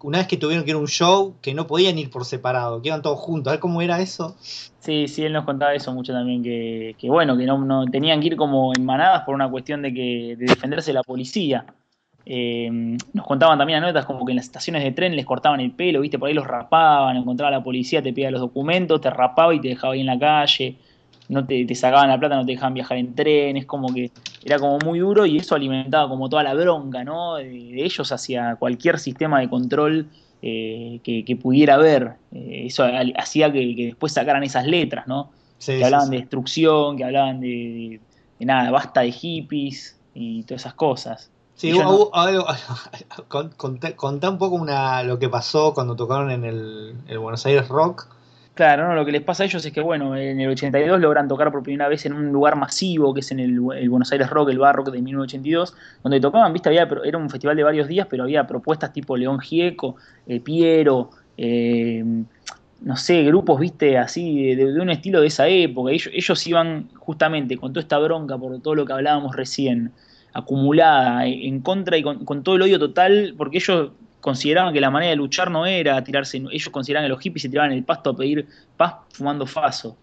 una 0.03 0.19
vez 0.19 0.27
que 0.27 0.37
tuvieron 0.37 0.63
que 0.63 0.71
ir 0.71 0.75
a 0.75 0.79
un 0.79 0.87
show, 0.87 1.35
que 1.41 1.53
no 1.53 1.67
podían 1.67 1.97
ir 1.97 2.09
por 2.09 2.25
separado, 2.25 2.81
que 2.81 2.89
iban 2.89 3.01
todos 3.01 3.19
juntos. 3.19 3.51
A 3.51 3.53
ver 3.55 3.59
cómo 3.59 3.81
era 3.81 3.99
eso. 4.01 4.35
Sí, 4.39 5.07
sí, 5.07 5.23
él 5.23 5.33
nos 5.33 5.45
contaba 5.45 5.73
eso 5.73 5.93
mucho 5.93 6.13
también, 6.13 6.43
que, 6.43 6.95
que 6.97 7.09
bueno, 7.09 7.37
que 7.37 7.45
no, 7.45 7.57
no 7.59 7.85
tenían 7.85 8.19
que 8.19 8.27
ir 8.27 8.35
como 8.35 8.73
en 8.75 8.85
manadas 8.85 9.23
por 9.23 9.35
una 9.35 9.49
cuestión 9.49 9.81
de 9.81 9.93
que 9.93 10.35
de 10.37 10.45
defenderse 10.45 10.91
de 10.91 10.95
la 10.95 11.03
policía. 11.03 11.65
Eh, 12.25 12.69
nos 13.13 13.25
contaban 13.25 13.57
también 13.57 13.77
anécdotas 13.77 14.05
como 14.05 14.25
que 14.25 14.31
en 14.31 14.35
las 14.35 14.45
estaciones 14.45 14.83
de 14.83 14.91
tren 14.91 15.15
les 15.15 15.25
cortaban 15.25 15.59
el 15.59 15.71
pelo, 15.71 16.01
viste, 16.01 16.19
por 16.19 16.29
ahí 16.29 16.33
los 16.33 16.45
rapaban, 16.45 17.17
encontraba 17.17 17.51
la 17.51 17.63
policía, 17.63 18.01
te 18.01 18.13
pedía 18.13 18.31
los 18.31 18.41
documentos, 18.41 19.01
te 19.01 19.09
rapaba 19.09 19.53
y 19.55 19.59
te 19.59 19.69
dejaba 19.69 19.93
ahí 19.93 20.01
en 20.01 20.05
la 20.05 20.19
calle. 20.19 20.77
No 21.31 21.45
te, 21.45 21.65
te 21.65 21.75
sacaban 21.75 22.09
la 22.09 22.19
plata, 22.19 22.35
no 22.35 22.45
te 22.45 22.51
dejaban 22.51 22.73
viajar 22.73 22.97
en 22.97 23.15
tren, 23.15 23.57
es 23.57 23.65
como 23.65 23.93
que 23.93 24.11
era 24.43 24.59
como 24.59 24.77
muy 24.79 24.99
duro 24.99 25.25
y 25.25 25.37
eso 25.37 25.55
alimentaba 25.55 26.07
como 26.09 26.29
toda 26.29 26.43
la 26.43 26.53
bronca, 26.53 27.03
¿no? 27.03 27.35
De, 27.35 27.45
de 27.49 27.83
ellos 27.85 28.11
hacia 28.11 28.55
cualquier 28.57 28.99
sistema 28.99 29.39
de 29.39 29.49
control 29.49 30.07
eh, 30.41 30.99
que, 31.03 31.23
que 31.23 31.35
pudiera 31.35 31.75
haber. 31.75 32.13
Eh, 32.31 32.63
eso 32.67 32.83
hacía 33.17 33.51
que, 33.51 33.75
que 33.75 33.85
después 33.87 34.11
sacaran 34.13 34.43
esas 34.43 34.65
letras, 34.67 35.07
¿no? 35.07 35.31
Sí, 35.57 35.77
que 35.77 35.85
hablaban 35.85 36.07
sí. 36.07 36.13
de 36.15 36.17
destrucción, 36.21 36.97
que 36.97 37.03
hablaban 37.05 37.39
de, 37.39 37.47
de- 37.47 37.99
de 38.39 38.45
nada, 38.45 38.71
basta 38.71 39.01
de 39.01 39.11
hippies 39.11 39.95
y 40.15 40.41
todas 40.43 40.63
esas 40.63 40.73
cosas. 40.73 41.29
Sí, 41.55 41.71
hubo- 41.71 41.83
no- 41.83 41.91
hubo 41.91 42.15
algo- 42.15 42.45
con- 43.27 43.51
contá, 43.55 43.95
contá 43.95 44.29
un 44.31 44.37
poco 44.39 44.55
una, 44.55 45.03
lo 45.03 45.19
que 45.19 45.29
pasó 45.29 45.73
cuando 45.73 45.95
tocaron 45.95 46.31
en 46.31 46.43
el, 46.43 46.95
el 47.07 47.19
Buenos 47.19 47.45
Aires 47.45 47.67
Rock. 47.67 48.07
Claro, 48.53 48.85
no, 48.89 48.95
lo 48.95 49.05
que 49.05 49.13
les 49.13 49.21
pasa 49.21 49.43
a 49.43 49.45
ellos 49.45 49.65
es 49.65 49.71
que, 49.71 49.79
bueno, 49.79 50.15
en 50.15 50.41
el 50.41 50.49
82 50.49 50.99
logran 50.99 51.27
tocar 51.29 51.51
por 51.51 51.63
primera 51.63 51.87
vez 51.87 52.05
en 52.05 52.13
un 52.13 52.33
lugar 52.33 52.57
masivo, 52.57 53.13
que 53.13 53.21
es 53.21 53.31
en 53.31 53.39
el, 53.39 53.61
Buenos 53.61 54.11
Aires 54.11 54.29
Rock, 54.29 54.49
el 54.49 54.59
Bar 54.59 54.75
Rock 54.75 54.91
de 54.91 55.01
1982, 55.01 55.73
donde 56.03 56.19
tocaban, 56.19 56.51
viste, 56.51 56.67
había, 56.67 56.87
era 57.05 57.17
un 57.17 57.29
festival 57.29 57.55
de 57.55 57.63
varios 57.63 57.87
días, 57.87 58.07
pero 58.09 58.23
había 58.23 58.45
propuestas 58.45 58.91
tipo 58.91 59.15
León 59.15 59.39
Gieco, 59.39 59.95
eh, 60.27 60.41
Piero, 60.41 61.11
eh, 61.37 62.03
no 62.81 62.97
sé, 62.97 63.23
grupos, 63.23 63.57
viste, 63.57 63.97
así, 63.97 64.53
de, 64.53 64.73
de 64.73 64.81
un 64.81 64.89
estilo 64.89 65.21
de 65.21 65.27
esa 65.27 65.47
época. 65.47 65.91
Ellos, 65.91 66.47
iban 66.47 66.89
justamente 66.95 67.55
con 67.57 67.71
toda 67.71 67.81
esta 67.81 67.99
bronca 67.99 68.37
por 68.37 68.61
todo 68.61 68.75
lo 68.75 68.85
que 68.85 68.91
hablábamos 68.91 69.33
recién, 69.33 69.93
acumulada, 70.33 71.25
en 71.25 71.61
contra 71.61 71.97
y 71.97 72.03
con 72.03 72.43
todo 72.43 72.55
el 72.55 72.63
odio 72.63 72.79
total, 72.79 73.33
porque 73.37 73.57
ellos 73.59 73.91
consideraban 74.21 74.73
que 74.73 74.79
la 74.79 74.89
manera 74.89 75.09
de 75.09 75.17
luchar 75.17 75.51
no 75.51 75.65
era 75.65 76.01
tirarse, 76.03 76.37
ellos 76.37 76.69
consideraban 76.69 77.05
que 77.05 77.09
los 77.09 77.21
hippies 77.21 77.41
se 77.41 77.49
tiraban 77.49 77.71
el 77.73 77.83
pasto 77.83 78.11
a 78.11 78.15
pedir 78.15 78.47
paz 78.77 78.95
fumando 79.11 79.45
faso. 79.45 79.97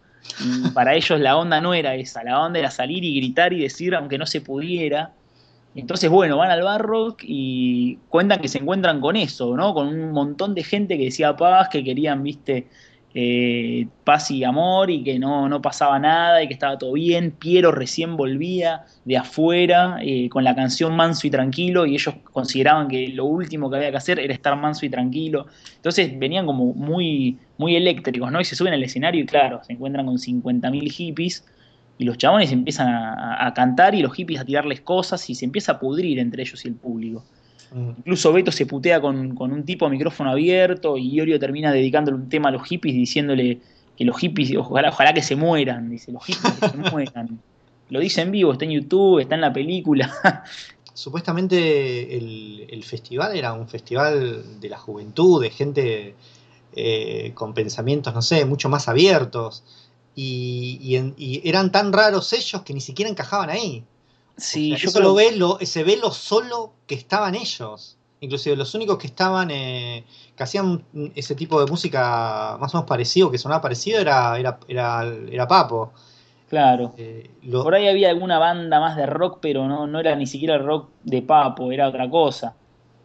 Para 0.74 0.94
ellos 0.94 1.18
la 1.20 1.36
onda 1.36 1.60
no 1.60 1.72
era 1.72 1.94
esa, 1.94 2.22
la 2.22 2.40
onda 2.40 2.58
era 2.58 2.70
salir 2.70 3.04
y 3.04 3.16
gritar 3.16 3.52
y 3.52 3.62
decir 3.62 3.94
aunque 3.94 4.18
no 4.18 4.26
se 4.26 4.40
pudiera. 4.40 5.12
Entonces, 5.74 6.10
bueno, 6.10 6.36
van 6.36 6.50
al 6.50 6.62
Barrock 6.62 7.22
y 7.22 7.98
cuentan 8.08 8.40
que 8.40 8.48
se 8.48 8.58
encuentran 8.58 9.00
con 9.00 9.16
eso, 9.16 9.56
¿no? 9.56 9.72
Con 9.74 9.88
un 9.88 10.12
montón 10.12 10.54
de 10.54 10.64
gente 10.64 10.98
que 10.98 11.04
decía 11.04 11.36
paz, 11.36 11.68
que 11.68 11.84
querían, 11.84 12.22
viste, 12.22 12.66
eh, 13.20 13.88
paz 14.04 14.30
y 14.30 14.44
amor 14.44 14.90
y 14.90 15.02
que 15.02 15.18
no, 15.18 15.48
no 15.48 15.60
pasaba 15.60 15.98
nada 15.98 16.42
y 16.42 16.46
que 16.48 16.54
estaba 16.54 16.78
todo 16.78 16.92
bien. 16.92 17.32
Piero 17.32 17.72
recién 17.72 18.16
volvía 18.16 18.84
de 19.04 19.16
afuera 19.16 19.98
eh, 20.02 20.28
con 20.28 20.44
la 20.44 20.54
canción 20.54 20.94
Manso 20.94 21.26
y 21.26 21.30
Tranquilo 21.30 21.84
y 21.86 21.94
ellos 21.94 22.14
consideraban 22.32 22.86
que 22.88 23.08
lo 23.08 23.24
último 23.24 23.70
que 23.70 23.76
había 23.76 23.90
que 23.90 23.96
hacer 23.96 24.18
era 24.20 24.32
estar 24.34 24.56
manso 24.56 24.86
y 24.86 24.90
tranquilo. 24.90 25.46
Entonces 25.76 26.16
venían 26.18 26.46
como 26.46 26.74
muy, 26.74 27.40
muy 27.56 27.74
eléctricos, 27.76 28.30
¿no? 28.30 28.40
Y 28.40 28.44
se 28.44 28.56
suben 28.56 28.74
al 28.74 28.82
escenario 28.84 29.22
y 29.22 29.26
claro, 29.26 29.60
se 29.64 29.72
encuentran 29.72 30.06
con 30.06 30.18
50.000 30.18 30.90
hippies 30.92 31.44
y 31.96 32.04
los 32.04 32.18
chabones 32.18 32.52
empiezan 32.52 32.88
a, 32.88 33.46
a- 33.46 33.54
cantar 33.54 33.94
y 33.94 34.02
los 34.02 34.14
hippies 34.14 34.40
a 34.40 34.44
tirarles 34.44 34.80
cosas 34.82 35.28
y 35.30 35.34
se 35.34 35.44
empieza 35.44 35.72
a 35.72 35.78
pudrir 35.80 36.18
entre 36.20 36.42
ellos 36.42 36.64
y 36.64 36.68
el 36.68 36.76
público. 36.76 37.26
Incluso 37.74 38.32
Beto 38.32 38.50
se 38.50 38.64
putea 38.66 39.00
con, 39.00 39.34
con 39.34 39.52
un 39.52 39.64
tipo 39.64 39.86
a 39.86 39.90
micrófono 39.90 40.30
abierto 40.30 40.96
y 40.96 41.10
Iorio 41.14 41.38
termina 41.38 41.72
dedicándole 41.72 42.16
un 42.16 42.28
tema 42.28 42.48
a 42.48 42.52
los 42.52 42.66
hippies 42.66 42.94
diciéndole 42.94 43.58
que 43.96 44.04
los 44.04 44.16
hippies, 44.18 44.54
ojalá, 44.56 44.88
ojalá 44.90 45.12
que 45.12 45.22
se 45.22 45.36
mueran, 45.36 45.90
dice, 45.90 46.12
los 46.12 46.24
hippies 46.24 46.52
que 46.54 46.68
se 46.68 46.76
mueran. 46.90 47.38
Lo 47.90 48.00
dice 48.00 48.22
en 48.22 48.30
vivo, 48.30 48.52
está 48.52 48.64
en 48.64 48.70
YouTube, 48.72 49.18
está 49.20 49.34
en 49.34 49.40
la 49.40 49.52
película. 49.52 50.12
Supuestamente 50.94 52.16
el, 52.16 52.66
el 52.70 52.84
festival 52.84 53.36
era 53.36 53.52
un 53.52 53.68
festival 53.68 54.60
de 54.60 54.68
la 54.68 54.78
juventud, 54.78 55.40
de 55.42 55.50
gente 55.50 56.14
eh, 56.74 57.32
con 57.34 57.54
pensamientos, 57.54 58.12
no 58.14 58.22
sé, 58.22 58.44
mucho 58.44 58.68
más 58.68 58.88
abiertos. 58.88 59.62
Y, 60.14 60.78
y 60.82 60.96
en- 60.96 61.14
y 61.16 61.48
eran 61.48 61.70
tan 61.70 61.92
raros 61.92 62.32
ellos 62.32 62.62
que 62.62 62.74
ni 62.74 62.80
siquiera 62.80 63.10
encajaban 63.10 63.50
ahí. 63.50 63.84
Sí, 64.38 64.72
O 64.72 64.76
sea, 64.76 64.82
yo 64.84 64.88
eso 64.88 64.98
creo- 64.98 65.08
lo 65.10 65.14
ve 65.14 65.36
lo- 65.36 65.58
se 65.60 65.84
ve 65.84 65.96
lo 65.96 66.10
solo 66.10 66.72
que 66.86 66.94
estaban 66.94 67.34
ellos. 67.34 67.96
Inclusive 68.20 68.56
los 68.56 68.74
únicos 68.74 68.98
que 68.98 69.06
estaban, 69.08 69.50
eh, 69.50 70.04
que 70.36 70.42
hacían 70.42 70.84
ese 71.14 71.34
tipo 71.36 71.62
de 71.64 71.70
música 71.70 72.56
más 72.60 72.74
o 72.74 72.78
menos 72.78 72.88
parecido, 72.88 73.30
que 73.30 73.38
sonaba 73.38 73.60
parecido, 73.60 74.00
era, 74.00 74.36
era, 74.38 74.58
era, 74.68 75.04
era 75.30 75.46
Papo. 75.46 75.92
Claro. 76.48 76.94
Eh, 76.96 77.30
Por 77.52 77.74
ahí 77.74 77.86
había 77.88 78.08
alguna 78.10 78.38
banda 78.38 78.80
más 78.80 78.96
de 78.96 79.06
rock, 79.06 79.38
pero 79.42 79.68
no, 79.68 79.86
no 79.86 80.00
era 80.00 80.16
ni 80.16 80.26
siquiera 80.26 80.54
el 80.56 80.64
rock 80.64 80.88
de 81.04 81.22
Papo, 81.22 81.70
era 81.70 81.88
otra 81.88 82.08
cosa. 82.10 82.54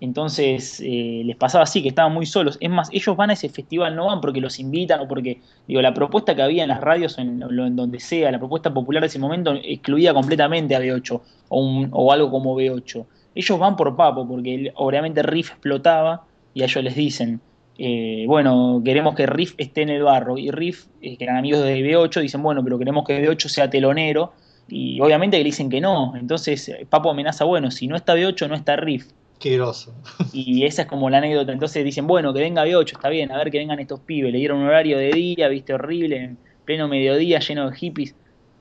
Entonces 0.04 0.82
eh, 0.82 1.22
les 1.24 1.38
pasaba 1.38 1.64
así, 1.64 1.82
que 1.82 1.88
estaban 1.88 2.14
muy 2.14 2.26
solos. 2.26 2.58
Es 2.60 2.70
más, 2.70 2.90
ellos 2.92 3.16
van 3.16 3.30
a 3.30 3.34
ese 3.34 3.48
festival, 3.48 3.96
no 3.96 4.08
van 4.08 4.20
porque 4.20 4.42
los 4.42 4.60
invitan 4.60 5.00
o 5.00 5.08
porque, 5.08 5.40
digo, 5.66 5.82
la 5.82 5.94
propuesta 5.94 6.36
que 6.36 6.42
había 6.42 6.64
en 6.64 6.68
las 6.68 6.82
radios 6.82 7.18
en, 7.20 7.42
en 7.42 7.76
donde 7.78 8.02
sea, 8.02 8.30
la 8.30 8.38
propuesta 8.38 8.74
popular 8.74 9.02
de 9.02 9.08
ese 9.08 9.18
momento 9.18 9.54
excluía 9.64 10.14
completamente 10.14 10.76
a 10.76 10.82
B8 10.82 11.22
o, 11.48 12.12
algo 12.12 12.32
como 12.32 12.54
B8. 12.54 13.06
Ellos 13.34 13.58
van 13.58 13.78
por 13.78 13.96
Papo, 13.96 14.28
porque 14.28 14.74
obviamente 14.76 15.24
Riff 15.24 15.52
explotaba 15.52 16.26
y 16.54 16.64
a 16.64 16.66
ellos 16.66 16.84
les 16.84 16.96
dicen, 16.96 17.40
eh, 17.78 18.26
bueno, 18.28 18.82
queremos 18.84 19.16
que 19.16 19.26
Riff 19.26 19.54
esté 19.58 19.84
en 19.84 19.90
el 19.90 20.04
barro. 20.04 20.38
Y 20.38 20.52
Riff, 20.52 20.88
eh, 21.02 21.16
que 21.16 21.24
eran 21.24 21.38
amigos 21.38 21.64
de 21.64 21.80
B8, 21.80 22.20
dicen, 22.20 22.44
bueno, 22.44 22.62
pero 22.62 22.78
queremos 22.78 23.06
que 23.06 23.26
B8 23.26 23.48
sea 23.48 23.70
telonero. 23.70 24.34
Y 24.68 25.00
obviamente 25.00 25.38
le 25.38 25.46
dicen 25.46 25.70
que 25.70 25.80
no. 25.80 26.14
Entonces 26.18 26.68
eh, 26.68 26.86
Papo 26.90 27.10
amenaza, 27.10 27.46
bueno, 27.46 27.72
si 27.72 27.88
no 27.88 27.96
está 27.96 28.16
B8, 28.16 28.50
no 28.50 28.56
está 28.56 28.76
Riff. 28.76 29.14
Qué 29.44 29.56
groso. 29.58 29.94
Y 30.32 30.66
esa 30.66 30.84
es 30.84 30.88
como 30.88 31.10
la 31.10 31.20
anécdota. 31.20 31.52
Entonces 31.52 31.84
dicen, 31.86 32.08
bueno, 32.08 32.34
que 32.34 32.40
venga 32.40 32.64
B8, 32.66 32.96
está 32.96 33.10
bien, 33.10 33.32
a 33.32 33.38
ver 33.38 33.52
que 33.52 33.60
vengan 33.60 33.80
estos 33.80 34.02
pibes. 34.02 34.32
Le 34.32 34.40
dieron 34.40 34.60
un 34.60 34.68
horario 34.68 34.98
de 34.98 35.12
día, 35.12 35.48
viste, 35.48 35.74
horrible, 35.74 36.18
en 36.18 36.40
pleno 36.66 36.88
mediodía, 36.88 37.40
lleno 37.40 37.70
de 37.70 37.76
hippies. 37.76 38.16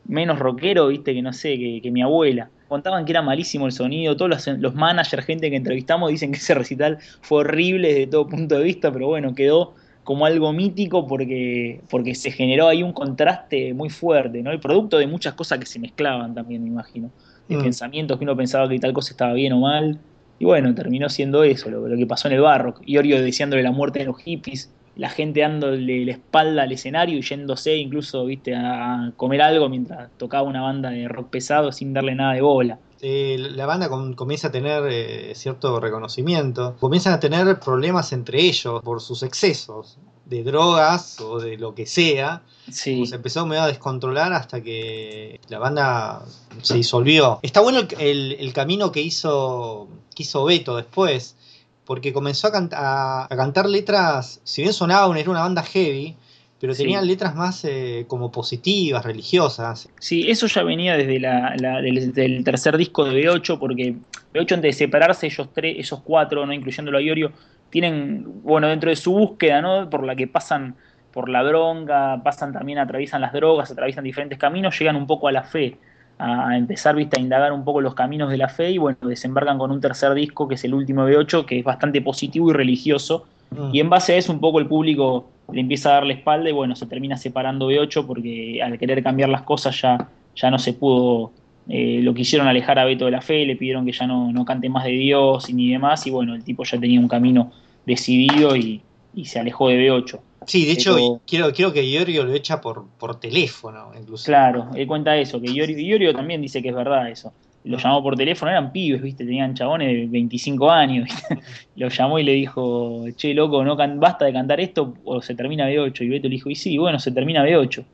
Menos 0.05 0.39
rockero, 0.39 0.89
viste, 0.89 1.15
que 1.15 1.23
no 1.23 1.33
sé, 1.33 1.57
que, 1.59 1.81
que 1.83 1.91
mi 1.91 2.03
abuela. 2.03 2.53
Contaban 2.67 3.05
que 3.05 3.13
era 3.13 3.23
malísimo 3.23 3.67
el 3.67 3.73
sonido. 3.73 4.17
Todos 4.17 4.31
los, 4.47 4.59
los 4.61 4.75
managers, 4.75 5.25
gente 5.25 5.49
que 5.51 5.57
entrevistamos, 5.57 6.11
dicen 6.11 6.33
que 6.33 6.39
ese 6.39 6.55
recital 6.55 6.99
fue 7.23 7.41
horrible 7.41 7.89
desde 7.89 8.07
todo 8.09 8.29
punto 8.29 8.57
de 8.59 8.65
vista, 8.65 8.93
pero 8.93 9.07
bueno, 9.09 9.35
quedó 9.35 9.75
como 10.03 10.27
algo 10.27 10.53
mítico 10.53 11.07
porque, 11.07 11.85
porque 11.89 12.15
se 12.15 12.33
generó 12.33 12.69
ahí 12.69 12.83
un 12.83 12.93
contraste 12.93 13.73
muy 13.75 13.89
fuerte, 13.89 14.43
¿no? 14.43 14.51
El 14.51 14.61
producto 14.61 14.99
de 14.99 15.07
muchas 15.07 15.35
cosas 15.35 15.59
que 15.61 15.67
se 15.67 15.79
mezclaban 15.79 16.35
también, 16.35 16.63
me 16.63 16.69
imagino. 16.69 17.15
De 17.49 17.57
Mm. 17.57 17.61
pensamientos 17.61 18.19
que 18.19 18.25
uno 18.25 18.37
pensaba 18.37 18.69
que 18.69 18.79
tal 18.81 18.93
cosa 18.93 19.13
estaba 19.13 19.33
bien 19.35 19.53
o 19.53 19.61
mal. 19.61 20.05
Y 20.43 20.45
bueno, 20.45 20.75
terminó 20.75 21.09
siendo 21.09 21.45
eso, 21.45 21.71
lo, 21.71 21.97
que 21.97 22.05
pasó 22.05 22.27
en 22.27 22.35
el 22.35 22.41
barro. 22.41 22.75
Iorio 22.85 23.23
deseándole 23.23 23.63
la 23.63 23.71
muerte 23.71 24.01
de 24.01 24.07
los 24.07 24.19
hippies, 24.19 24.73
la 24.97 25.09
gente 25.09 25.39
dándole 25.39 26.05
la 26.05 26.11
espalda 26.11 26.65
al 26.65 26.73
escenario 26.73 27.17
y 27.17 27.23
yéndose 27.23 27.77
incluso, 27.77 28.27
viste, 28.27 28.53
a 28.57 29.13
comer 29.17 29.41
algo 29.41 29.69
mientras 29.69 30.11
tocaba 30.17 30.43
una 30.43 30.61
banda 30.61 30.91
de 30.91 31.07
rock 31.07 31.31
pesado 31.31 31.71
sin 31.71 31.93
darle 31.93 32.17
nada 32.17 32.33
de 32.33 32.41
bola. 32.41 32.81
La 33.01 33.67
banda 33.67 33.89
com- 33.89 34.15
comienza 34.15 34.49
a 34.49 34.51
tener 34.51 34.83
eh, 34.91 35.33
cierto 35.37 35.79
reconocimiento, 35.79 36.75
comienzan 36.81 37.13
a 37.13 37.21
tener 37.21 37.61
problemas 37.61 38.13
entre 38.13 38.41
ellos 38.41 38.83
por 38.83 39.01
sus 39.01 39.23
excesos 39.23 40.01
de 40.33 40.43
drogas 40.43 41.21
o 41.21 41.39
de 41.41 41.59
lo 41.59 41.75
que 41.75 41.87
sea. 41.87 42.43
Sí. 42.71 43.07
Se 43.07 43.17
empezó 43.17 43.45
medio 43.47 43.63
a 43.63 43.67
descontrolar 43.67 44.33
hasta 44.33 44.63
que 44.63 45.41
la 45.49 45.59
banda 45.59 46.23
se 46.63 46.75
disolvió. 46.77 47.39
Está 47.43 47.61
bueno 47.61 47.81
el, 47.81 47.89
el- 48.01 48.37
el 48.39 48.53
camino 48.53 48.91
que 48.93 49.03
hizo, 49.03 49.89
que 50.15 50.23
hizo 50.23 50.45
Beto 50.45 50.77
después, 50.77 51.37
porque 51.85 52.13
comenzó 52.13 52.47
a, 52.49 52.53
cant- 52.53 52.73
a- 52.75 53.25
a 53.29 53.37
cantar 53.37 53.69
letras, 53.69 54.41
si 54.45 54.63
bien 54.63 54.73
sonaban, 54.73 55.17
era 55.19 55.31
una 55.31 55.41
banda 55.41 55.63
heavy, 55.63 56.17
pero 56.61 56.75
Sí. 56.75 56.85
tenían 56.85 57.07
letras 57.09 57.35
más 57.35 57.65
eh, 57.65 58.05
como 58.07 58.31
positivas, 58.31 59.05
religiosas. 59.05 59.89
Sí, 59.99 60.31
eso 60.31 60.47
ya 60.47 60.63
venía 60.63 60.97
desde 60.97 61.19
la, 61.19 61.55
la- 61.59 61.81
del, 61.83 62.13
del 62.13 62.45
tercer 62.45 62.77
disco 62.77 63.05
de 63.05 63.21
B8, 63.21 63.59
porque 63.59 63.97
B8 64.33 64.53
antes 64.55 64.63
de 64.63 64.73
separarse, 64.73 65.27
ellos 65.27 65.49
tres, 65.53 65.77
esos 65.79 66.01
cuatro, 66.03 66.47
no 66.47 66.53
incluyéndolo 66.53 66.99
a 66.99 67.03
Iorio, 67.03 67.33
tienen, 67.73 68.43
bueno, 68.43 68.69
dentro 68.69 68.91
de 68.91 68.97
su 68.97 69.13
búsqueda, 69.13 69.63
¿no? 69.63 69.89
Por 69.89 70.05
la 70.05 70.15
que 70.15 70.29
pasan 70.29 70.77
por 71.11 71.31
la 71.31 71.43
bronca, 71.43 72.21
pasan 72.23 72.53
también, 72.53 72.79
atraviesan 72.79 73.23
las 73.23 73.33
drogas, 73.33 73.71
atraviesan 73.71 74.05
diferentes 74.05 74.39
caminos, 74.39 74.79
llegan 74.79 74.95
un 74.95 75.07
poco 75.07 75.27
a 75.27 75.33
la 75.33 75.43
fe, 75.43 75.79
a, 76.19 76.55
empezar, 76.55 76.95
viste, 76.95 77.19
a 77.19 77.23
indagar 77.23 77.51
un 77.51 77.65
poco 77.65 77.81
los 77.81 77.95
caminos 77.95 78.31
de 78.31 78.37
la 78.37 78.51
fe 78.51 78.73
y 78.73 78.79
bueno, 78.79 78.99
desembarcan 79.01 79.57
con 79.57 79.71
un 79.71 79.81
tercer 79.81 80.13
disco 80.13 80.47
que 80.47 80.57
es 80.57 80.65
el 80.65 80.75
último 80.75 81.07
de 81.07 81.17
B8, 81.17 81.47
que 81.47 81.59
es 81.61 81.65
bastante 81.65 82.03
positivo 82.03 82.51
y 82.51 82.53
religioso. 82.53 83.25
Y 83.73 83.81
en 83.81 83.89
base 83.89 84.15
a 84.15 84.17
eso 84.17 84.33
un 84.33 84.41
poco 84.41 84.61
el 84.61 84.67
público 84.67 85.31
le 85.51 85.61
empieza 85.61 85.91
a 85.91 85.95
dar 85.95 86.05
la 86.05 86.13
espalda 86.13 86.51
y 86.51 86.53
bueno, 86.53 86.77
se 86.77 86.87
termina 86.87 87.17
separando 87.17 87.71
B8 87.71 88.07
porque 88.07 88.63
al 88.63 88.79
querer 88.79 89.03
cambiar 89.03 89.31
las 89.31 89.43
cosas 89.43 89.81
ya, 89.81 90.09
ya 90.35 90.51
no 90.51 90.59
se 90.59 90.75
pudo, 90.75 91.33
eh, 91.69 92.01
lo 92.03 92.15
quisieron 92.15 92.49
alejar 92.49 92.79
a 92.79 92.85
Beto 92.85 93.05
de 93.07 93.11
la 93.13 93.21
fe, 93.23 93.45
le 93.47 93.57
pidieron 93.57 93.85
que 93.87 93.93
ya 93.93 94.07
no, 94.07 94.33
no 94.33 94.45
cante 94.45 94.69
más 94.69 94.85
de 94.85 94.93
Dios 94.93 95.49
y 95.49 95.55
ni 95.55 95.71
demás 95.71 96.07
y 96.07 96.11
bueno, 96.11 96.35
el 96.35 96.45
tipo 96.45 96.65
ya 96.65 96.79
tenía 96.81 97.01
un 97.01 97.09
camino 97.09 97.53
decidido 97.85 98.57
y, 98.57 98.87
y 99.13 99.25
se 99.27 99.39
alejó 99.41 99.69
de 99.69 99.77
B8. 99.77 100.25
Sí, 100.47 100.65
de 100.67 100.73
hecho, 100.73 100.97
quiero, 101.27 101.53
quiero 101.53 101.73
que 101.73 101.85
Iorio 101.85 102.25
lo 102.25 102.35
echa 102.35 102.61
por, 102.61 102.91
por 102.97 103.19
teléfono, 103.21 103.93
incluso. 103.95 104.25
Claro, 104.25 104.71
él 104.75 104.87
cuenta 104.87 105.17
eso, 105.17 105.41
que 105.41 105.49
Iorio, 105.51 105.79
Iorio 105.79 106.15
también 106.15 106.41
dice 106.41 106.63
que 106.63 106.69
es 106.69 106.75
verdad 106.75 107.11
eso. 107.11 107.35
Lo 107.65 107.79
llamó 107.79 108.03
por 108.03 108.17
teléfono, 108.17 108.51
eran 108.53 108.73
pibes, 108.73 109.03
¿viste? 109.03 109.25
Tenían 109.25 109.55
chabones 109.55 109.89
de 109.89 110.07
25 110.07 110.71
años. 110.71 111.05
¿viste? 111.07 111.39
Lo 111.75 111.89
llamó 111.89 112.19
y 112.19 112.25
le 112.25 112.33
dijo, 112.33 113.05
che, 113.17 113.35
loco, 113.35 113.65
no 113.65 113.77
can- 113.77 113.99
basta 114.01 114.25
de 114.25 114.33
cantar 114.33 114.61
esto 114.61 114.95
o 115.05 115.21
se 115.23 115.35
termina 115.35 115.67
B8. 115.67 116.05
Y 116.05 116.09
Beto 116.09 116.29
le 116.29 116.35
dijo, 116.37 116.51
y 116.51 116.55
sí, 116.57 116.77
bueno, 116.79 116.99
se 117.01 117.11
termina 117.13 117.43
B8. 117.43 117.85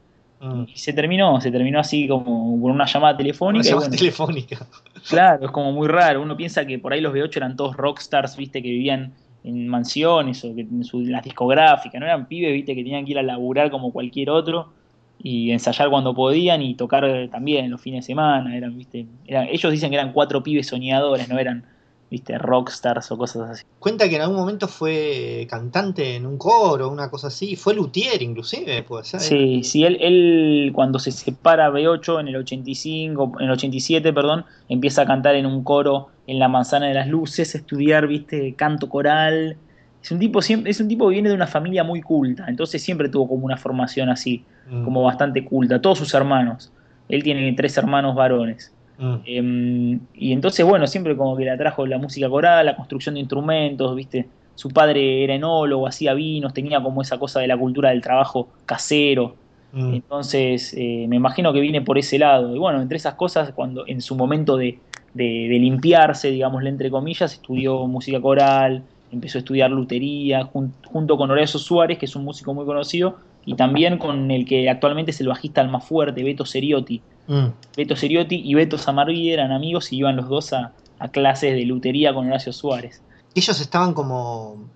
Y 0.40 0.78
se 0.78 0.92
terminó, 0.92 1.40
se 1.40 1.50
terminó 1.50 1.80
así 1.80 2.06
como 2.06 2.60
por 2.60 2.70
una 2.70 2.86
llamada 2.86 3.16
telefónica. 3.16 3.60
Una 3.60 3.66
y 3.66 3.70
llamada 3.70 3.88
bueno, 3.88 3.98
telefónica. 3.98 4.66
Claro, 5.08 5.46
es 5.46 5.50
como 5.50 5.72
muy 5.72 5.88
raro. 5.88 6.22
Uno 6.22 6.36
piensa 6.36 6.64
que 6.64 6.78
por 6.78 6.92
ahí 6.92 7.00
los 7.00 7.12
B8 7.12 7.36
eran 7.36 7.56
todos 7.56 7.76
rockstars, 7.76 8.36
viste, 8.36 8.62
que 8.62 8.68
vivían 8.68 9.12
en 9.42 9.66
mansiones 9.68 10.44
o 10.44 10.54
que 10.54 10.62
en, 10.62 10.84
su, 10.84 11.00
en 11.00 11.12
las 11.12 11.24
discográficas, 11.24 11.98
no 11.98 12.06
eran 12.06 12.26
pibes, 12.26 12.52
viste, 12.52 12.74
que 12.74 12.82
tenían 12.82 13.04
que 13.04 13.12
ir 13.12 13.18
a 13.18 13.22
laburar 13.22 13.70
como 13.70 13.92
cualquier 13.92 14.30
otro 14.30 14.72
y 15.20 15.50
ensayar 15.50 15.90
cuando 15.90 16.14
podían 16.14 16.62
y 16.62 16.74
tocar 16.74 17.28
también 17.30 17.70
los 17.70 17.80
fines 17.80 18.04
de 18.04 18.06
semana. 18.06 18.56
Eran, 18.56 18.76
viste, 18.76 19.06
eran, 19.26 19.48
ellos 19.48 19.72
dicen 19.72 19.90
que 19.90 19.96
eran 19.96 20.12
cuatro 20.12 20.42
pibes 20.42 20.68
soñadores, 20.68 21.28
no 21.28 21.38
eran, 21.38 21.64
viste, 22.10 22.38
rockstars 22.38 23.10
o 23.12 23.18
cosas 23.18 23.50
así. 23.50 23.64
Cuenta 23.78 24.08
que 24.08 24.16
en 24.16 24.22
algún 24.22 24.36
momento 24.38 24.66
fue 24.66 25.46
cantante 25.50 26.16
en 26.16 26.26
un 26.26 26.38
coro, 26.38 26.88
una 26.90 27.10
cosa 27.10 27.28
así. 27.28 27.54
Fue 27.56 27.74
luthier, 27.74 28.22
inclusive, 28.22 28.82
puede 28.82 29.04
ser. 29.04 29.20
Sí, 29.20 29.62
sí, 29.62 29.84
él, 29.84 29.98
él 30.00 30.70
cuando 30.74 30.98
se 30.98 31.12
separa 31.12 31.70
B8 31.70 32.20
en 32.20 32.28
el 32.28 32.36
85, 32.36 33.32
en 33.40 33.44
el 33.44 33.50
87, 33.52 34.12
perdón, 34.12 34.44
empieza 34.68 35.02
a 35.02 35.06
cantar 35.06 35.34
en 35.34 35.46
un 35.46 35.62
coro 35.64 36.08
en 36.26 36.38
la 36.38 36.48
Manzana 36.48 36.86
de 36.86 36.94
las 36.94 37.08
Luces, 37.08 37.54
a 37.54 37.58
estudiar, 37.58 38.06
viste, 38.06 38.54
canto 38.54 38.88
coral. 38.88 39.56
Es 40.02 40.10
un 40.12 40.18
tipo 40.18 40.40
siempre, 40.42 40.70
es 40.70 40.80
un 40.80 40.88
tipo 40.88 41.08
que 41.08 41.14
viene 41.14 41.28
de 41.28 41.34
una 41.34 41.46
familia 41.46 41.84
muy 41.84 42.00
culta, 42.00 42.46
entonces 42.48 42.82
siempre 42.82 43.08
tuvo 43.08 43.28
como 43.28 43.44
una 43.44 43.56
formación 43.56 44.08
así, 44.08 44.44
Mm. 44.70 44.84
como 44.84 45.02
bastante 45.02 45.44
culta. 45.44 45.80
Todos 45.80 45.98
sus 45.98 46.12
hermanos, 46.14 46.70
él 47.08 47.22
tiene 47.22 47.52
tres 47.54 47.76
hermanos 47.78 48.14
varones. 48.14 48.72
Mm. 48.98 49.14
Eh, 49.24 49.98
y 50.14 50.32
entonces, 50.32 50.66
bueno, 50.66 50.86
siempre 50.86 51.16
como 51.16 51.36
que 51.36 51.44
le 51.44 51.50
atrajo 51.50 51.86
la 51.86 51.98
música 51.98 52.28
coral, 52.28 52.66
la 52.66 52.76
construcción 52.76 53.14
de 53.14 53.20
instrumentos, 53.20 53.94
¿viste? 53.94 54.26
Su 54.54 54.70
padre 54.70 55.22
era 55.24 55.34
enólogo, 55.34 55.86
hacía 55.86 56.14
vinos, 56.14 56.52
tenía 56.52 56.82
como 56.82 57.00
esa 57.00 57.18
cosa 57.18 57.40
de 57.40 57.46
la 57.46 57.56
cultura 57.56 57.90
del 57.90 58.00
trabajo 58.00 58.48
casero. 58.66 59.36
Mm. 59.72 59.94
Entonces, 59.94 60.74
eh, 60.76 61.06
me 61.08 61.16
imagino 61.16 61.52
que 61.52 61.60
viene 61.60 61.80
por 61.80 61.96
ese 61.96 62.18
lado. 62.18 62.54
Y 62.54 62.58
bueno, 62.58 62.82
entre 62.82 62.96
esas 62.96 63.14
cosas, 63.14 63.52
cuando 63.52 63.86
en 63.86 64.02
su 64.02 64.16
momento 64.16 64.56
de, 64.56 64.78
de, 65.14 65.24
de 65.24 65.58
limpiarse, 65.58 66.30
digámosle 66.30 66.70
entre 66.70 66.90
comillas, 66.90 67.32
estudió 67.32 67.86
música 67.86 68.20
coral, 68.20 68.82
empezó 69.12 69.38
a 69.38 69.40
estudiar 69.40 69.70
lutería, 69.70 70.44
jun, 70.44 70.74
junto 70.84 71.16
con 71.16 71.30
Horacio 71.30 71.60
Suárez, 71.60 71.98
que 71.98 72.06
es 72.06 72.16
un 72.16 72.24
músico 72.24 72.54
muy 72.54 72.64
conocido, 72.64 73.18
y 73.44 73.54
también 73.54 73.98
con 73.98 74.30
el 74.30 74.44
que 74.44 74.68
actualmente 74.68 75.10
es 75.12 75.20
el 75.20 75.28
bajista 75.28 75.60
al 75.60 75.68
más 75.68 75.86
fuerte, 75.86 76.22
Beto 76.22 76.44
Seriotti. 76.44 77.00
Mm. 77.28 77.48
Beto 77.76 77.94
Seriotti 77.94 78.40
y 78.42 78.54
Beto 78.54 78.78
Samarvide 78.78 79.34
eran 79.34 79.52
amigos 79.52 79.92
y 79.92 79.98
iban 79.98 80.16
los 80.16 80.28
dos 80.28 80.52
a, 80.54 80.72
a 80.98 81.08
clases 81.08 81.54
de 81.54 81.64
lutería 81.64 82.12
con 82.12 82.26
Horacio 82.26 82.52
Suárez. 82.52 83.02
Ellos 83.34 83.60
estaban 83.60 83.94
como. 83.94 84.68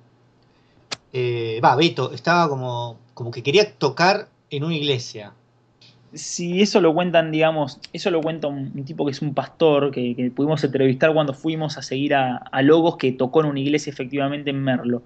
eh, 1.13 1.61
Va, 1.65 1.75
Beto, 1.75 2.13
estaba 2.13 2.49
como, 2.49 2.99
como 3.15 3.31
que 3.31 3.43
quería 3.43 3.73
tocar 3.73 4.29
en 4.51 4.65
una 4.65 4.75
iglesia. 4.75 5.33
Sí, 6.13 6.61
eso 6.61 6.83
lo 6.83 6.93
cuentan, 6.93 7.33
digamos, 7.33 7.81
eso 7.95 8.11
lo 8.11 8.21
cuenta 8.21 8.47
un, 8.47 8.71
un 8.75 8.85
tipo 8.85 9.07
que 9.07 9.13
es 9.13 9.23
un 9.23 9.33
pastor 9.33 9.91
que, 9.91 10.15
que, 10.15 10.31
pudimos 10.31 10.63
entrevistar 10.63 11.15
cuando 11.15 11.33
fuimos 11.33 11.79
a 11.79 11.83
seguir 11.83 12.15
a, 12.15 12.37
a, 12.37 12.61
Logos 12.61 12.99
que 12.99 13.13
tocó 13.13 13.41
en 13.41 13.47
una 13.47 13.61
iglesia 13.61 13.91
efectivamente 13.91 14.51
en 14.51 14.63
Merlo. 14.63 15.03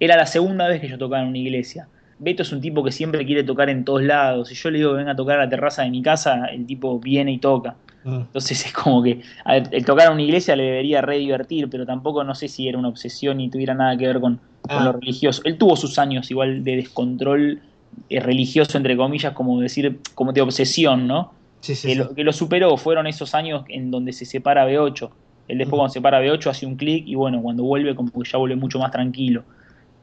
Era 0.00 0.18
la 0.18 0.26
segunda 0.26 0.68
vez 0.68 0.82
que 0.82 0.88
yo 0.88 0.98
tocaba 0.98 1.22
en 1.22 1.28
una 1.28 1.38
iglesia. 1.38 1.88
Beto 2.18 2.42
es 2.42 2.52
un 2.52 2.60
tipo 2.60 2.84
que 2.84 2.92
siempre 2.92 3.24
quiere 3.26 3.42
tocar 3.42 3.68
en 3.70 3.84
todos 3.84 4.02
lados. 4.02 4.48
Si 4.48 4.54
yo 4.54 4.70
le 4.70 4.78
digo 4.78 4.92
que 4.92 4.98
venga 4.98 5.12
a 5.12 5.16
tocar 5.16 5.38
a 5.38 5.44
la 5.44 5.50
terraza 5.50 5.82
de 5.82 5.90
mi 5.90 6.02
casa, 6.02 6.46
el 6.46 6.66
tipo 6.66 6.98
viene 6.98 7.32
y 7.32 7.38
toca. 7.38 7.76
Mm. 8.04 8.14
Entonces 8.16 8.66
es 8.66 8.72
como 8.72 9.02
que 9.02 9.22
ver, 9.46 9.68
el 9.70 9.84
tocar 9.84 10.08
a 10.08 10.10
una 10.10 10.22
iglesia 10.22 10.54
le 10.56 10.64
debería 10.64 11.00
re 11.00 11.18
divertir, 11.18 11.68
pero 11.70 11.86
tampoco 11.86 12.22
no 12.24 12.34
sé 12.34 12.48
si 12.48 12.68
era 12.68 12.78
una 12.78 12.88
obsesión 12.88 13.38
ni 13.38 13.50
tuviera 13.50 13.74
nada 13.74 13.96
que 13.96 14.06
ver 14.06 14.20
con, 14.20 14.40
Ah. 14.68 14.76
con 14.76 14.84
lo 14.84 14.92
religioso. 14.92 15.42
Él 15.44 15.58
tuvo 15.58 15.76
sus 15.76 15.98
años 15.98 16.30
igual 16.30 16.64
de 16.64 16.76
descontrol 16.76 17.60
eh, 18.08 18.20
religioso, 18.20 18.76
entre 18.78 18.96
comillas, 18.96 19.32
como 19.32 19.60
decir, 19.60 20.00
como 20.14 20.32
de 20.32 20.40
obsesión, 20.40 21.06
¿no? 21.06 21.32
Sí, 21.60 21.74
sí, 21.74 21.88
que, 21.88 21.92
sí. 21.94 21.98
Lo, 21.98 22.14
que, 22.14 22.24
lo, 22.24 22.32
superó 22.32 22.76
fueron 22.76 23.06
esos 23.06 23.34
años 23.34 23.64
en 23.68 23.90
donde 23.90 24.12
se 24.12 24.24
separa 24.24 24.66
B8. 24.66 25.10
Él 25.48 25.58
después, 25.58 25.76
mm. 25.76 25.78
cuando 25.78 25.88
se 25.90 25.98
separa 25.98 26.22
B8, 26.22 26.50
hace 26.50 26.66
un 26.66 26.76
clic 26.76 27.06
y 27.06 27.14
bueno, 27.14 27.42
cuando 27.42 27.62
vuelve, 27.62 27.94
como 27.94 28.10
que 28.10 28.28
ya 28.28 28.38
vuelve 28.38 28.56
mucho 28.56 28.78
más 28.78 28.90
tranquilo. 28.90 29.44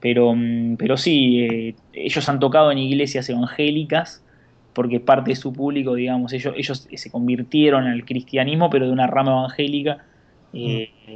Pero, 0.02 0.34
mm, 0.36 0.76
pero 0.78 0.98
sí, 0.98 1.42
eh, 1.42 1.76
ellos 1.94 2.28
han 2.28 2.40
tocado 2.40 2.72
en 2.72 2.80
iglesias 2.80 3.30
evangélicas 3.30 4.24
porque 4.74 5.00
parte 5.00 5.32
de 5.32 5.36
su 5.36 5.54
público, 5.54 5.96
digamos, 5.96 6.34
ellos, 6.34 6.54
ellos 6.58 6.88
se 6.94 7.12
convirtieron 7.12 7.88
al 7.88 8.06
cristianismo, 8.06 8.70
pero 8.70 8.88
de 8.88 8.92
una 8.92 9.08
rama 9.08 9.32
evangélica. 9.32 10.06
Eh, 10.54 10.90
mm. 11.08 11.12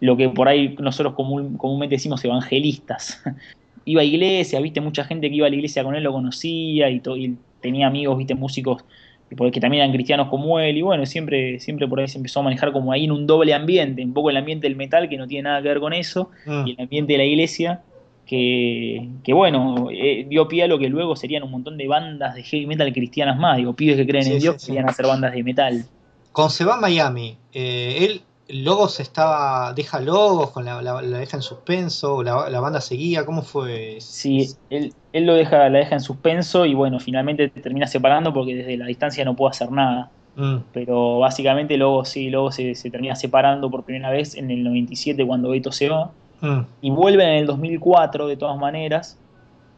Lo 0.00 0.16
que 0.16 0.28
por 0.28 0.48
ahí 0.48 0.76
nosotros 0.78 1.14
común, 1.14 1.56
comúnmente 1.56 1.94
decimos 1.94 2.24
evangelistas. 2.24 3.22
iba 3.84 4.02
a 4.02 4.04
iglesia, 4.04 4.60
viste, 4.60 4.80
mucha 4.80 5.04
gente 5.04 5.30
que 5.30 5.36
iba 5.36 5.46
a 5.46 5.50
la 5.50 5.56
iglesia 5.56 5.84
con 5.84 5.94
él 5.94 6.02
lo 6.02 6.12
conocía 6.12 6.90
y, 6.90 7.00
y 7.16 7.36
tenía 7.60 7.86
amigos, 7.86 8.18
viste, 8.18 8.34
músicos 8.34 8.84
que 9.28 9.60
también 9.60 9.82
eran 9.82 9.92
cristianos 9.92 10.28
como 10.28 10.60
él, 10.60 10.76
y 10.76 10.82
bueno, 10.82 11.04
siempre, 11.04 11.58
siempre 11.58 11.88
por 11.88 11.98
ahí 11.98 12.06
se 12.06 12.18
empezó 12.18 12.40
a 12.40 12.42
manejar 12.44 12.72
como 12.72 12.92
ahí 12.92 13.04
en 13.04 13.12
un 13.12 13.26
doble 13.26 13.54
ambiente, 13.54 14.04
un 14.04 14.12
poco 14.12 14.30
el 14.30 14.36
ambiente 14.36 14.68
del 14.68 14.76
metal, 14.76 15.08
que 15.08 15.16
no 15.16 15.26
tiene 15.26 15.48
nada 15.48 15.62
que 15.62 15.68
ver 15.68 15.80
con 15.80 15.92
eso, 15.92 16.30
mm. 16.46 16.66
y 16.66 16.70
el 16.72 16.80
ambiente 16.80 17.14
de 17.14 17.18
la 17.18 17.24
iglesia, 17.24 17.80
que, 18.26 19.08
que 19.22 19.32
bueno, 19.32 19.88
eh, 19.90 20.26
dio 20.28 20.48
pie 20.48 20.64
a 20.64 20.66
lo 20.66 20.78
que 20.78 20.88
luego 20.88 21.14
serían 21.16 21.44
un 21.44 21.50
montón 21.52 21.76
de 21.76 21.86
bandas 21.86 22.34
de 22.34 22.42
heavy 22.42 22.66
metal 22.66 22.92
cristianas 22.92 23.38
más, 23.38 23.56
digo, 23.56 23.72
pibes 23.74 23.96
que 23.96 24.06
creen 24.06 24.24
sí, 24.24 24.32
en 24.32 24.38
Dios 24.40 24.56
sí, 24.58 24.66
querían 24.66 24.86
sí. 24.86 24.90
hacer 24.90 25.06
bandas 25.06 25.32
de 25.32 25.42
metal. 25.42 25.84
Cuando 26.32 26.50
se 26.50 26.64
va 26.64 26.76
Miami, 26.76 27.38
eh, 27.52 27.98
él 28.00 28.20
Logos 28.48 29.00
estaba, 29.00 29.72
deja 29.74 30.00
Logos, 30.00 30.50
con 30.50 30.64
la, 30.64 30.80
la, 30.82 31.02
la 31.02 31.18
deja 31.18 31.36
en 31.36 31.42
suspenso, 31.42 32.22
la, 32.22 32.48
la, 32.48 32.60
banda 32.60 32.80
seguía, 32.80 33.24
¿cómo 33.26 33.42
fue? 33.42 33.96
Sí, 34.00 34.48
él, 34.70 34.92
él, 35.12 35.26
lo 35.26 35.34
deja, 35.34 35.68
la 35.68 35.78
deja 35.78 35.94
en 35.94 36.00
suspenso 36.00 36.64
y 36.64 36.74
bueno, 36.74 37.00
finalmente 37.00 37.48
termina 37.48 37.86
separando 37.86 38.32
porque 38.32 38.54
desde 38.54 38.76
la 38.76 38.86
distancia 38.86 39.24
no 39.24 39.34
puede 39.34 39.50
hacer 39.50 39.72
nada. 39.72 40.10
Mm. 40.36 40.58
Pero 40.72 41.18
básicamente 41.18 41.76
luego 41.76 42.04
sí, 42.04 42.28
luego 42.30 42.52
se, 42.52 42.74
se, 42.74 42.90
termina 42.90 43.16
separando 43.16 43.70
por 43.70 43.84
primera 43.84 44.10
vez 44.10 44.36
en 44.36 44.50
el 44.50 44.62
97 44.62 45.26
cuando 45.26 45.48
Beto 45.50 45.72
se 45.72 45.88
va. 45.88 46.12
Mm. 46.40 46.60
Y 46.82 46.90
vuelven 46.90 47.28
en 47.28 47.34
el 47.38 47.46
2004 47.46 48.26
de 48.26 48.36
todas 48.36 48.58
maneras. 48.58 49.18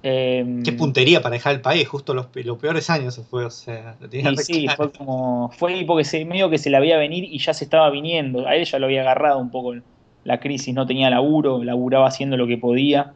Eh, 0.03 0.61
Qué 0.65 0.73
puntería 0.73 1.21
para 1.21 1.35
dejar 1.35 1.57
el 1.57 1.61
país, 1.61 1.87
justo 1.89 2.15
los, 2.15 2.29
los 2.33 2.59
peores 2.59 2.89
años 2.89 3.21
fue, 3.29 3.45
o 3.45 3.51
sea, 3.51 3.97
lo 4.01 4.09
tenía 4.09 4.33
sí, 4.37 4.69
fue 4.77 4.93
como, 4.93 5.51
fue 5.57 5.85
porque 5.87 6.05
se, 6.05 6.25
medio 6.25 6.49
que 6.51 6.59
se 6.59 6.71
la 6.71 6.79
veía 6.79 6.97
venir 6.99 7.25
y 7.25 7.39
ya 7.39 7.53
se 7.53 7.65
estaba 7.65 7.91
viniendo, 7.91 8.47
a 8.47 8.55
él 8.55 8.65
ya 8.65 8.79
lo 8.79 8.87
había 8.87 9.01
agarrado 9.01 9.41
un 9.41 9.51
poco 9.51 9.75
la 10.23 10.39
crisis, 10.39 10.73
no 10.73 10.87
tenía 10.87 11.11
laburo, 11.11 11.65
laburaba 11.65 12.07
haciendo 12.07 12.37
lo 12.37 12.47
que 12.47 12.59
podía, 12.59 13.13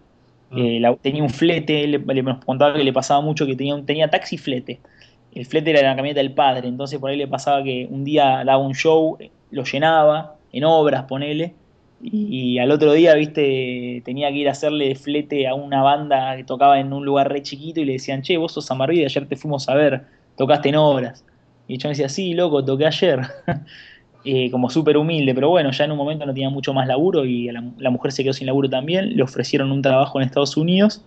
mm. 0.50 0.58
eh, 0.58 0.80
la, 0.80 0.96
tenía 0.96 1.22
un 1.22 1.30
flete, 1.30 1.86
le, 1.86 1.98
le, 1.98 2.22
nos 2.24 2.44
contaba 2.44 2.74
que 2.74 2.82
le 2.82 2.92
pasaba 2.92 3.20
mucho 3.20 3.46
que 3.46 3.54
tenía, 3.54 3.76
un, 3.76 3.86
tenía 3.86 4.10
taxi 4.10 4.36
flete, 4.36 4.80
el 5.32 5.46
flete 5.46 5.70
era 5.70 5.82
la 5.82 5.94
camioneta 5.94 6.20
del 6.20 6.32
padre, 6.32 6.66
entonces 6.66 6.98
por 6.98 7.10
ahí 7.10 7.16
le 7.16 7.28
pasaba 7.28 7.62
que 7.62 7.86
un 7.88 8.02
día 8.02 8.42
daba 8.44 8.58
un 8.58 8.74
show, 8.74 9.18
lo 9.52 9.62
llenaba, 9.62 10.34
en 10.52 10.64
obras, 10.64 11.04
ponele, 11.04 11.54
y, 12.04 12.58
al 12.58 12.72
otro 12.72 12.92
día, 12.92 13.14
viste, 13.14 14.02
tenía 14.04 14.28
que 14.30 14.38
ir 14.38 14.48
a 14.48 14.52
hacerle 14.52 14.96
flete 14.96 15.46
a 15.46 15.54
una 15.54 15.82
banda 15.82 16.36
que 16.36 16.42
tocaba 16.42 16.80
en 16.80 16.92
un 16.92 17.04
lugar 17.04 17.30
re 17.30 17.42
chiquito 17.42 17.80
y 17.80 17.84
le 17.84 17.92
decían, 17.92 18.22
che, 18.22 18.36
vos 18.36 18.52
sos 18.52 18.68
Amarvide, 18.72 19.04
ayer 19.04 19.26
te 19.28 19.36
fuimos 19.36 19.68
a 19.68 19.74
ver, 19.74 20.04
tocaste 20.36 20.70
en 20.70 20.76
obras. 20.76 21.24
Y 21.68 21.78
yo 21.78 21.88
me 21.88 21.90
decía, 21.90 22.08
sí, 22.08 22.34
loco, 22.34 22.64
toqué 22.64 22.86
ayer. 22.86 23.20
eh, 24.24 24.50
como 24.50 24.68
súper 24.68 24.96
humilde, 24.96 25.32
pero 25.32 25.50
bueno, 25.50 25.70
ya 25.70 25.84
en 25.84 25.92
un 25.92 25.98
momento 25.98 26.26
no 26.26 26.34
tenía 26.34 26.50
mucho 26.50 26.74
más 26.74 26.88
laburo 26.88 27.24
y 27.24 27.50
la, 27.52 27.90
mujer 27.90 28.10
se 28.10 28.24
quedó 28.24 28.32
sin 28.32 28.48
laburo 28.48 28.68
también, 28.68 29.16
le 29.16 29.22
ofrecieron 29.22 29.70
un 29.70 29.80
trabajo 29.80 30.20
en 30.20 30.26
Estados 30.26 30.56
Unidos 30.56 31.04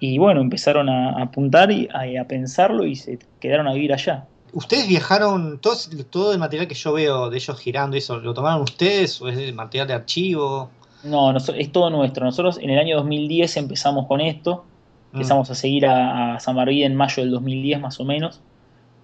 y 0.00 0.18
bueno, 0.18 0.42
empezaron 0.42 0.90
a, 0.90 1.22
apuntar 1.22 1.70
y 1.72 1.88
a 1.88 2.28
pensarlo 2.28 2.84
y 2.84 2.94
se 2.96 3.18
quedaron 3.40 3.68
a 3.68 3.72
vivir 3.72 3.94
allá. 3.94 4.26
¿Ustedes 4.56 4.88
viajaron, 4.88 5.58
todo, 5.58 5.76
todo 6.08 6.32
el 6.32 6.38
material 6.38 6.66
que 6.66 6.74
yo 6.74 6.94
veo 6.94 7.28
de 7.28 7.36
ellos 7.36 7.60
girando, 7.60 7.94
eso, 7.94 8.18
¿lo 8.20 8.32
tomaron 8.32 8.62
ustedes 8.62 9.20
o 9.20 9.28
es 9.28 9.54
material 9.54 9.86
de 9.86 9.92
archivo? 9.92 10.70
No, 11.04 11.30
no, 11.30 11.38
es 11.38 11.72
todo 11.72 11.90
nuestro. 11.90 12.24
Nosotros 12.24 12.58
en 12.62 12.70
el 12.70 12.78
año 12.78 12.96
2010 12.96 13.54
empezamos 13.58 14.06
con 14.06 14.22
esto, 14.22 14.64
mm. 15.12 15.16
empezamos 15.16 15.50
a 15.50 15.54
seguir 15.54 15.84
a, 15.84 16.36
a 16.36 16.40
San 16.40 16.56
Marvide 16.56 16.86
en 16.86 16.94
mayo 16.94 17.22
del 17.22 17.32
2010 17.32 17.80
más 17.82 18.00
o 18.00 18.06
menos, 18.06 18.40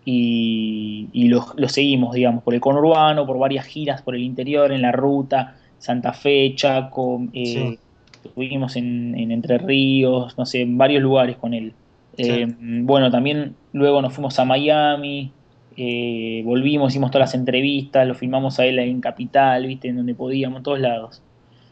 y, 0.07 1.11
y 1.13 1.29
lo, 1.29 1.45
lo, 1.55 1.69
seguimos, 1.69 2.15
digamos, 2.15 2.43
por 2.43 2.55
el 2.55 2.61
conurbano, 2.63 3.27
por 3.27 3.39
varias 3.39 3.67
giras 3.67 4.01
por 4.01 4.15
el 4.15 4.23
interior, 4.23 4.73
en 4.73 4.81
la 4.81 4.93
ruta, 4.93 5.57
Santa 5.77 6.15
Fe, 6.15 6.55
Chaco, 6.55 7.21
eh, 7.35 7.45
sí. 7.45 7.79
estuvimos 8.25 8.75
en, 8.77 9.15
en, 9.19 9.31
Entre 9.31 9.59
Ríos, 9.59 10.39
no 10.39 10.47
sé, 10.47 10.63
en 10.63 10.79
varios 10.79 11.03
lugares 11.03 11.37
con 11.37 11.53
él. 11.53 11.75
Sí. 12.17 12.23
Eh, 12.25 12.47
bueno, 12.59 13.11
también 13.11 13.55
luego 13.75 14.01
nos 14.01 14.15
fuimos 14.15 14.39
a 14.39 14.47
Miami, 14.47 15.31
eh, 15.77 16.43
volvimos, 16.45 16.93
hicimos 16.93 17.11
todas 17.11 17.29
las 17.29 17.35
entrevistas, 17.35 18.07
lo 18.07 18.15
filmamos 18.15 18.59
a 18.59 18.67
él 18.67 18.79
en 18.79 19.01
Capital, 19.01 19.67
viste, 19.67 19.89
en 19.89 19.97
donde 19.97 20.15
podíamos, 20.15 20.59
en 20.59 20.63
todos 20.63 20.81
lados. 20.81 21.23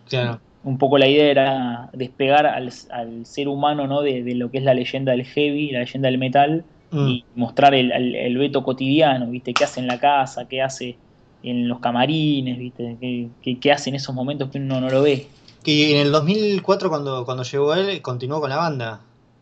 Claro. 0.08 0.40
Un 0.62 0.78
poco 0.78 0.98
la 0.98 1.08
idea 1.08 1.30
era 1.30 1.90
despegar 1.92 2.46
al, 2.46 2.70
al 2.90 3.24
ser 3.24 3.48
humano 3.48 3.86
¿no? 3.86 4.02
De, 4.02 4.22
de, 4.22 4.34
lo 4.34 4.50
que 4.50 4.58
es 4.58 4.64
la 4.64 4.74
leyenda 4.74 5.12
del 5.12 5.24
heavy, 5.24 5.70
la 5.70 5.80
leyenda 5.80 6.08
del 6.08 6.18
metal, 6.18 6.64
mm. 6.90 7.08
y 7.08 7.24
mostrar 7.34 7.74
el, 7.74 7.92
el, 7.92 8.14
el, 8.14 8.38
veto 8.38 8.62
cotidiano, 8.62 9.26
viste, 9.26 9.54
qué 9.54 9.64
hace 9.64 9.80
en 9.80 9.86
la 9.86 9.98
casa, 9.98 10.46
qué 10.48 10.60
hace 10.62 10.96
en 11.42 11.68
los 11.68 11.78
camarines, 11.78 12.58
viste, 12.58 12.96
qué, 13.00 13.28
qué, 13.42 13.58
qué 13.58 13.72
hace 13.72 13.90
en 13.90 13.96
esos 13.96 14.14
momentos 14.14 14.50
que 14.50 14.58
uno 14.58 14.80
no 14.80 14.90
lo 14.90 15.02
ve. 15.02 15.26
Y 15.64 15.92
en 15.92 16.06
el 16.06 16.12
2004 16.12 16.88
cuando, 16.88 17.24
cuando 17.24 17.42
llegó 17.42 17.74
él, 17.74 18.00
continuó 18.02 18.40
con 18.40 18.50
la 18.50 18.56
banda. 18.56 19.00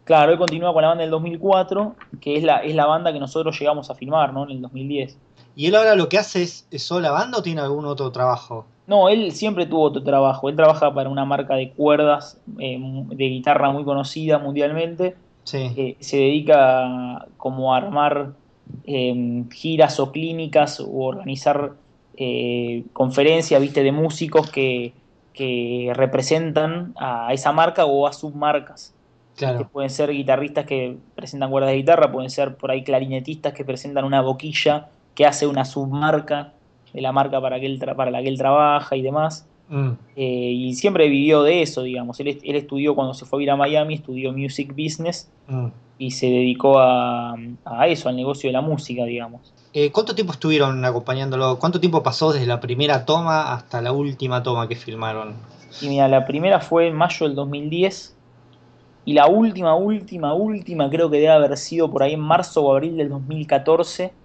Claro, 0.08 0.32
él 0.32 0.38
continúa 0.38 0.72
con 0.72 0.80
la 0.80 0.88
banda 0.88 1.02
del 1.02 1.10
2004, 1.10 1.94
que 2.18 2.38
es 2.38 2.42
la, 2.42 2.60
es 2.64 2.74
la 2.74 2.86
banda 2.86 3.12
que 3.12 3.20
nosotros 3.20 3.60
llegamos 3.60 3.90
a 3.90 3.94
filmar, 3.94 4.32
¿no? 4.32 4.44
En 4.44 4.52
el 4.52 4.62
2010. 4.62 5.18
¿Y 5.54 5.66
él 5.66 5.74
ahora 5.74 5.94
lo 5.96 6.08
que 6.08 6.16
hace 6.16 6.42
es, 6.42 6.66
es 6.70 6.82
sola 6.82 7.10
banda 7.10 7.36
o 7.36 7.42
tiene 7.42 7.60
algún 7.60 7.84
otro 7.84 8.10
trabajo? 8.10 8.64
No, 8.86 9.10
él 9.10 9.32
siempre 9.32 9.66
tuvo 9.66 9.82
otro 9.82 10.02
trabajo. 10.02 10.48
Él 10.48 10.56
trabaja 10.56 10.94
para 10.94 11.10
una 11.10 11.26
marca 11.26 11.56
de 11.56 11.72
cuerdas 11.72 12.40
eh, 12.58 12.78
de 12.80 13.24
guitarra 13.26 13.70
muy 13.70 13.84
conocida 13.84 14.38
mundialmente. 14.38 15.14
Sí. 15.44 15.74
Eh, 15.76 15.96
se 16.00 16.16
dedica 16.16 17.26
como 17.36 17.74
a 17.74 17.76
armar 17.76 18.32
eh, 18.86 19.44
giras 19.52 20.00
o 20.00 20.10
clínicas 20.10 20.80
o 20.80 20.88
organizar 20.88 21.74
eh, 22.16 22.84
conferencias, 22.94 23.60
viste, 23.60 23.82
de 23.82 23.92
músicos 23.92 24.50
que, 24.50 24.94
que 25.34 25.92
representan 25.94 26.94
a 26.96 27.34
esa 27.34 27.52
marca 27.52 27.84
o 27.84 28.06
a 28.06 28.14
submarcas. 28.14 28.94
Claro. 29.38 29.58
Que 29.58 29.64
pueden 29.66 29.88
ser 29.90 30.10
guitarristas 30.10 30.66
que 30.66 30.98
presentan 31.14 31.50
cuerdas 31.50 31.70
de 31.70 31.76
guitarra, 31.76 32.10
pueden 32.12 32.28
ser 32.28 32.56
por 32.56 32.70
ahí 32.70 32.82
clarinetistas 32.82 33.52
que 33.54 33.64
presentan 33.64 34.04
una 34.04 34.20
boquilla 34.20 34.88
que 35.14 35.24
hace 35.26 35.46
una 35.46 35.64
submarca 35.64 36.52
de 36.92 37.00
la 37.00 37.12
marca 37.12 37.40
para, 37.40 37.58
que 37.60 37.66
él 37.66 37.78
tra- 37.80 37.94
para 37.96 38.10
la 38.10 38.20
que 38.22 38.28
él 38.28 38.36
trabaja 38.38 38.96
y 38.96 39.02
demás. 39.02 39.46
Mm. 39.68 39.90
Eh, 40.16 40.50
y 40.52 40.74
siempre 40.74 41.08
vivió 41.08 41.42
de 41.42 41.62
eso, 41.62 41.82
digamos. 41.82 42.18
Él, 42.20 42.28
est- 42.28 42.40
él 42.44 42.56
estudió 42.56 42.94
cuando 42.94 43.14
se 43.14 43.24
fue 43.26 43.36
a 43.36 43.40
vivir 43.40 43.50
a 43.52 43.56
Miami, 43.56 43.94
estudió 43.94 44.32
Music 44.32 44.70
Business 44.72 45.30
Mm. 45.46 45.66
y 45.98 46.10
se 46.10 46.26
dedicó 46.26 46.78
a, 46.78 47.34
a 47.64 47.86
eso, 47.88 48.08
al 48.08 48.16
negocio 48.16 48.48
de 48.48 48.52
la 48.54 48.60
música, 48.60 49.04
digamos. 49.04 49.52
Eh, 49.74 49.92
¿Cuánto 49.92 50.14
tiempo 50.14 50.32
estuvieron 50.32 50.84
acompañándolo? 50.84 51.58
¿Cuánto 51.58 51.78
tiempo 51.78 52.02
pasó 52.02 52.32
desde 52.32 52.46
la 52.46 52.58
primera 52.60 53.04
toma 53.04 53.52
hasta 53.52 53.82
la 53.82 53.92
última 53.92 54.42
toma 54.42 54.66
que 54.66 54.74
filmaron? 54.76 55.34
Y 55.82 55.88
mira, 55.90 56.08
la 56.08 56.24
primera 56.26 56.60
fue 56.60 56.88
en 56.88 56.96
mayo 56.96 57.26
del 57.26 57.34
2010 57.36 58.16
y 59.08 59.14
la 59.14 59.26
última, 59.28 59.74
última, 59.76 60.34
última 60.34 60.90
creo 60.90 61.10
que 61.10 61.16
debe 61.18 61.30
haber 61.30 61.56
sido 61.56 61.90
por 61.90 62.02
ahí 62.02 62.14
en 62.14 62.20
marzo 62.20 62.62
o 62.64 62.72
abril 62.74 62.96
del 62.96 63.08
2014, 63.08 64.18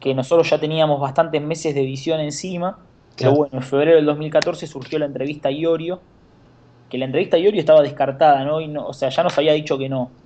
que 0.00 0.14
nosotros 0.14 0.50
ya 0.50 0.60
teníamos 0.60 1.00
bastantes 1.00 1.42
meses 1.42 1.74
de 1.74 1.82
edición 1.82 2.20
encima, 2.20 2.90
pero 3.16 3.32
bueno, 3.34 3.58
en 3.58 3.62
febrero 3.64 3.96
del 3.96 4.06
2014 4.06 4.66
surgió 4.66 4.98
la 4.98 5.06
entrevista 5.06 5.48
a 5.50 5.52
Iorio, 5.52 6.06
que 6.88 6.98
la 6.98 7.06
entrevista 7.06 7.36
a 7.36 7.40
Iorio 7.40 7.60
estaba 7.60 7.82
descartada, 7.82 8.44
¿no? 8.44 8.60
Y 8.60 8.68
no 8.68 8.86
o 8.88 8.92
sea, 8.94 9.08
ya 9.10 9.22
nos 9.24 9.38
había 9.38 9.52
dicho 9.54 9.78
que 9.78 9.88
no. 9.88 10.18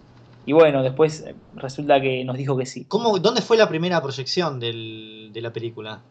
Y 0.44 0.52
bueno, 0.52 0.83
después 0.83 1.24
resulta 1.52 2.00
que 2.00 2.24
nos 2.24 2.37
dijo 2.38 2.57
que 2.57 2.66
sí. 2.66 2.87
¿Cómo, 2.87 3.18
¿Dónde 3.18 3.42
fue 3.42 3.57
la 3.57 3.68
primera 3.68 4.00
proyección 4.02 4.59
del- 4.61 5.31
de 5.33 5.40
la 5.42 5.52
película? 5.52 6.09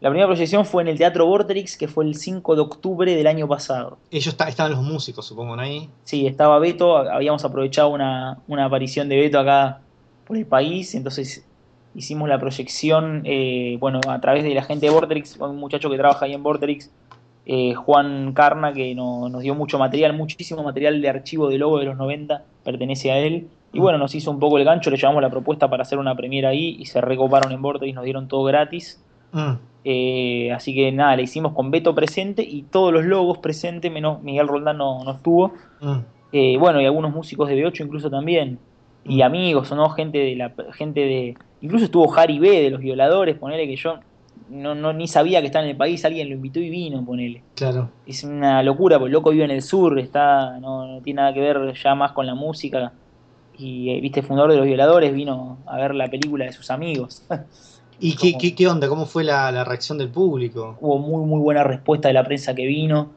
La 0.00 0.08
primera 0.08 0.26
proyección 0.26 0.64
fue 0.64 0.82
en 0.82 0.88
el 0.88 0.96
Teatro 0.98 1.26
Vorterix, 1.26 1.76
que 1.76 1.86
fue 1.86 2.06
el 2.06 2.14
5 2.14 2.54
de 2.54 2.62
octubre 2.62 3.14
del 3.14 3.26
año 3.26 3.46
pasado. 3.46 3.98
Ellos 4.10 4.28
está- 4.28 4.48
estaban 4.48 4.72
los 4.72 4.82
músicos, 4.82 5.26
supongo, 5.26 5.56
¿no? 5.56 5.62
Ahí. 5.62 5.90
Sí, 6.04 6.26
estaba 6.26 6.58
Beto, 6.58 6.96
habíamos 6.96 7.44
aprovechado 7.44 7.90
una, 7.90 8.38
una 8.48 8.64
aparición 8.64 9.08
de 9.10 9.16
Beto 9.18 9.38
acá 9.38 9.80
por 10.26 10.38
el 10.38 10.46
país, 10.46 10.94
entonces 10.94 11.46
hicimos 11.94 12.28
la 12.30 12.38
proyección, 12.38 13.22
eh, 13.24 13.76
bueno, 13.78 14.00
a 14.08 14.20
través 14.20 14.42
de 14.44 14.54
la 14.54 14.62
gente 14.62 14.86
de 14.86 14.92
Vorterix, 14.92 15.36
un 15.38 15.56
muchacho 15.58 15.90
que 15.90 15.96
trabaja 15.98 16.24
ahí 16.24 16.32
en 16.32 16.42
Vorterix, 16.42 16.90
eh, 17.44 17.74
Juan 17.74 18.32
Carna, 18.32 18.72
que 18.72 18.94
no- 18.94 19.28
nos 19.28 19.42
dio 19.42 19.54
mucho 19.54 19.78
material, 19.78 20.14
muchísimo 20.16 20.62
material 20.62 21.02
de 21.02 21.08
archivo 21.10 21.48
de 21.48 21.58
logo 21.58 21.78
de 21.78 21.84
los 21.86 21.96
90, 21.98 22.44
pertenece 22.64 23.10
a 23.10 23.18
él. 23.18 23.48
Y 23.72 23.80
bueno, 23.80 23.98
nos 23.98 24.14
hizo 24.14 24.30
un 24.30 24.38
poco 24.40 24.56
el 24.56 24.64
gancho, 24.64 24.88
le 24.90 24.96
llevamos 24.96 25.20
la 25.20 25.30
propuesta 25.30 25.68
para 25.68 25.82
hacer 25.82 25.98
una 25.98 26.14
premiera 26.16 26.48
ahí 26.50 26.76
y 26.78 26.86
se 26.86 27.00
recoparon 27.02 27.52
en 27.52 27.60
Vorterix, 27.60 27.94
nos 27.94 28.04
dieron 28.04 28.28
todo 28.28 28.44
gratis. 28.44 29.02
Mm. 29.32 29.52
Eh, 29.84 30.52
así 30.52 30.74
que 30.74 30.92
nada, 30.92 31.16
le 31.16 31.22
hicimos 31.22 31.54
con 31.54 31.70
Beto 31.70 31.94
presente 31.94 32.42
y 32.42 32.62
todos 32.62 32.92
los 32.92 33.04
logos 33.04 33.38
presentes, 33.38 33.90
menos 33.90 34.22
Miguel 34.22 34.48
Roldán 34.48 34.78
no, 34.78 35.02
no 35.04 35.12
estuvo. 35.12 35.54
Mm. 35.80 35.98
Eh, 36.32 36.56
bueno, 36.58 36.80
y 36.80 36.84
algunos 36.84 37.12
músicos 37.12 37.48
de 37.48 37.56
B8 37.56 37.84
incluso 37.84 38.10
también. 38.10 38.58
Y 39.04 39.22
amigos, 39.22 39.72
¿no? 39.72 39.88
Gente 39.90 40.18
de 40.18 40.36
la 40.36 40.52
gente 40.74 41.00
de. 41.00 41.36
Incluso 41.62 41.86
estuvo 41.86 42.12
Harry 42.14 42.38
B 42.38 42.62
de 42.62 42.70
los 42.70 42.80
violadores, 42.80 43.36
ponele 43.36 43.66
que 43.66 43.76
yo 43.76 43.98
no, 44.50 44.74
no 44.74 44.92
ni 44.92 45.08
sabía 45.08 45.40
que 45.40 45.46
estaba 45.46 45.64
en 45.64 45.70
el 45.70 45.76
país, 45.76 46.04
alguien 46.04 46.28
lo 46.28 46.34
invitó 46.34 46.60
y 46.60 46.68
vino, 46.68 47.04
ponele. 47.04 47.42
Claro. 47.54 47.90
Es 48.06 48.24
una 48.24 48.62
locura, 48.62 48.98
porque 48.98 49.08
el 49.08 49.12
loco 49.12 49.30
vive 49.30 49.44
en 49.44 49.50
el 49.52 49.62
sur, 49.62 49.98
está, 49.98 50.58
no, 50.58 50.86
no 50.86 51.00
tiene 51.00 51.22
nada 51.22 51.32
que 51.32 51.40
ver 51.40 51.72
ya 51.72 51.94
más 51.94 52.12
con 52.12 52.26
la 52.26 52.34
música. 52.34 52.92
Y 53.56 53.90
eh, 53.90 54.00
viste, 54.00 54.22
fundador 54.22 54.50
de 54.50 54.58
los 54.58 54.66
violadores, 54.66 55.14
vino 55.14 55.58
a 55.66 55.76
ver 55.76 55.94
la 55.94 56.08
película 56.08 56.44
de 56.44 56.52
sus 56.52 56.70
amigos. 56.70 57.26
¿Y 58.00 58.16
qué, 58.16 58.38
qué, 58.38 58.54
qué 58.54 58.66
onda? 58.66 58.88
¿Cómo 58.88 59.06
fue 59.06 59.24
la, 59.24 59.52
la 59.52 59.64
reacción 59.64 59.98
del 59.98 60.08
público? 60.08 60.78
hubo 60.80 60.98
muy 60.98 61.24
muy 61.26 61.40
buena 61.40 61.62
respuesta 61.62 62.08
de 62.08 62.14
la 62.14 62.24
prensa 62.24 62.54
que 62.54 62.66
vino, 62.66 63.10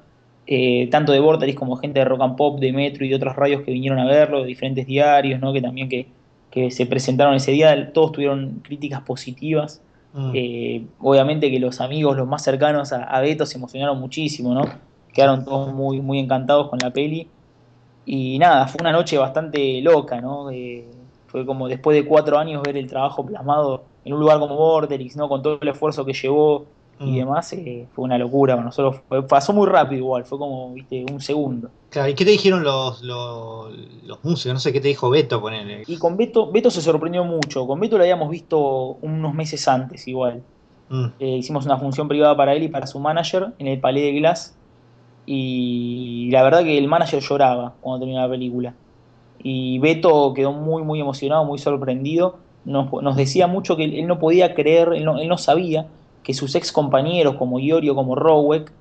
eh, 0.45 0.89
tanto 0.91 1.13
de 1.13 1.19
Vorterix 1.19 1.57
como 1.57 1.77
gente 1.77 1.99
de 1.99 2.05
Rock 2.05 2.21
and 2.21 2.35
Pop, 2.35 2.59
de 2.59 2.73
Metro 2.73 3.05
y 3.05 3.09
de 3.09 3.15
otras 3.15 3.35
radios 3.35 3.61
que 3.61 3.71
vinieron 3.71 3.99
a 3.99 4.05
verlo, 4.05 4.41
de 4.41 4.47
diferentes 4.47 4.85
diarios, 4.85 5.39
¿no? 5.39 5.53
que 5.53 5.61
también 5.61 5.87
que, 5.87 6.07
que 6.51 6.69
se 6.69 6.85
presentaron 6.85 7.33
ese 7.33 7.51
día, 7.51 7.93
todos 7.93 8.11
tuvieron 8.11 8.61
críticas 8.63 9.01
positivas. 9.01 9.81
Mm. 10.13 10.31
Eh, 10.33 10.85
obviamente 10.99 11.49
que 11.49 11.59
los 11.59 11.79
amigos, 11.81 12.17
los 12.17 12.27
más 12.27 12.43
cercanos 12.43 12.91
a, 12.91 13.03
a 13.03 13.21
Beto 13.21 13.45
se 13.45 13.57
emocionaron 13.57 13.99
muchísimo, 13.99 14.53
¿no? 14.53 14.65
Quedaron 15.13 15.45
todos 15.45 15.73
muy, 15.73 16.01
muy 16.01 16.19
encantados 16.19 16.69
con 16.69 16.79
la 16.79 16.91
peli. 16.91 17.27
Y 18.05 18.37
nada, 18.37 18.67
fue 18.67 18.79
una 18.81 18.91
noche 18.91 19.17
bastante 19.17 19.81
loca, 19.81 20.19
¿no? 20.19 20.51
Eh, 20.51 20.85
fue 21.27 21.45
como 21.45 21.67
después 21.67 21.95
de 21.95 22.05
cuatro 22.05 22.37
años 22.37 22.61
ver 22.61 22.77
el 22.77 22.87
trabajo 22.87 23.25
plasmado 23.25 23.85
en 24.03 24.13
un 24.13 24.19
lugar 24.19 24.39
como 24.39 24.55
Vorterix, 24.55 25.15
¿no? 25.15 25.29
Con 25.29 25.41
todo 25.41 25.59
el 25.61 25.67
esfuerzo 25.67 26.05
que 26.05 26.13
llevó 26.13 26.75
y 26.99 27.13
Mm. 27.13 27.15
demás, 27.17 27.53
eh, 27.53 27.89
fue 27.93 28.05
una 28.05 28.17
locura 28.17 28.55
para 28.55 28.65
nosotros. 28.65 29.01
Fue- 29.07 29.27
pasó 29.27 29.53
muy 29.53 29.67
rápido 29.67 29.99
igual, 29.99 30.25
fue 30.25 30.37
como, 30.37 30.73
viste, 30.73 31.05
un 31.11 31.19
segundo. 31.19 31.71
Claro, 31.89 32.09
¿y 32.09 32.15
qué 32.15 32.25
te 32.25 32.31
dijeron 32.31 32.63
los, 32.63 33.01
los, 33.03 33.71
los 34.03 34.23
músicos? 34.23 34.53
No 34.53 34.59
sé 34.59 34.73
qué 34.73 34.81
te 34.81 34.87
dijo 34.87 35.09
Beto, 35.09 35.39
ponele. 35.41 35.83
Y 35.85 35.97
con 35.97 36.17
Beto, 36.17 36.51
Beto 36.51 36.71
se 36.71 36.81
sorprendió 36.81 37.23
mucho. 37.23 37.67
Con 37.67 37.79
Beto 37.79 37.97
lo 37.97 38.03
habíamos 38.03 38.29
visto 38.29 38.95
unos 39.01 39.33
meses 39.33 39.67
antes 39.67 40.07
igual. 40.07 40.45
Mm. 40.89 41.05
Eh, 41.19 41.37
hicimos 41.37 41.65
una 41.65 41.77
función 41.77 42.07
privada 42.07 42.35
para 42.35 42.53
él 42.53 42.63
y 42.63 42.69
para 42.69 42.87
su 42.87 42.99
manager 42.99 43.55
en 43.59 43.67
el 43.67 43.79
Palais 43.81 44.03
de 44.05 44.19
Glass. 44.19 44.59
Y 45.25 46.29
la 46.31 46.43
verdad 46.43 46.63
que 46.63 46.77
el 46.77 46.87
manager 46.87 47.21
lloraba 47.21 47.77
cuando 47.81 48.01
terminó 48.01 48.21
la 48.21 48.29
película. 48.29 48.79
Y 49.37 49.79
Beto 49.79 50.33
quedó 50.35 50.53
muy, 50.53 50.83
muy 50.83 50.99
emocionado, 51.01 51.45
muy 51.45 51.59
sorprendido. 51.59 52.42
Nos, 52.65 52.91
nos 53.01 53.15
decía 53.15 53.47
mucho 53.47 53.75
que 53.75 53.83
él, 53.83 54.07
no 54.07 54.19
podía 54.19 54.53
creer, 54.55 54.93
él 54.93 55.03
no, 55.05 55.19
él 55.19 55.27
no 55.27 55.37
sabía 55.37 55.87
que 56.23 56.33
sus 56.33 56.55
ex 56.55 56.71
compañeros 56.71 57.35
como 57.35 57.59
Iorio, 57.59 57.95
como 57.95 58.15
Rowek, 58.15 58.71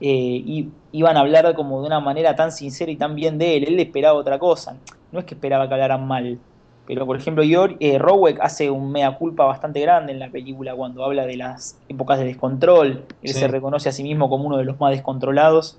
eh, 0.00 0.66
iban 0.92 1.16
a 1.16 1.20
hablar 1.20 1.54
como 1.54 1.80
de 1.80 1.86
una 1.86 2.00
manera 2.00 2.34
tan 2.34 2.50
sincera 2.52 2.90
y 2.90 2.96
tan 2.96 3.14
bien 3.14 3.38
de 3.38 3.56
él. 3.56 3.64
Él 3.68 3.78
esperaba 3.80 4.18
otra 4.18 4.38
cosa. 4.38 4.76
No 5.12 5.20
es 5.20 5.24
que 5.26 5.34
esperaba 5.34 5.68
que 5.68 5.74
hablaran 5.74 6.06
mal. 6.06 6.38
Pero, 6.86 7.06
por 7.06 7.16
ejemplo, 7.16 7.44
Yor, 7.44 7.76
eh, 7.78 7.98
Rowek 7.98 8.40
hace 8.40 8.68
un 8.70 8.90
mea 8.90 9.16
culpa 9.16 9.44
bastante 9.44 9.80
grande 9.80 10.12
en 10.12 10.18
la 10.18 10.30
película 10.30 10.74
cuando 10.74 11.04
habla 11.04 11.24
de 11.26 11.36
las 11.36 11.78
épocas 11.88 12.18
de 12.18 12.24
descontrol. 12.24 13.04
Él 13.22 13.32
Sí. 13.32 13.38
se 13.38 13.46
reconoce 13.48 13.88
a 13.90 13.92
sí 13.92 14.02
mismo 14.02 14.28
como 14.28 14.46
uno 14.46 14.56
de 14.56 14.64
los 14.64 14.80
más 14.80 14.90
descontrolados 14.90 15.78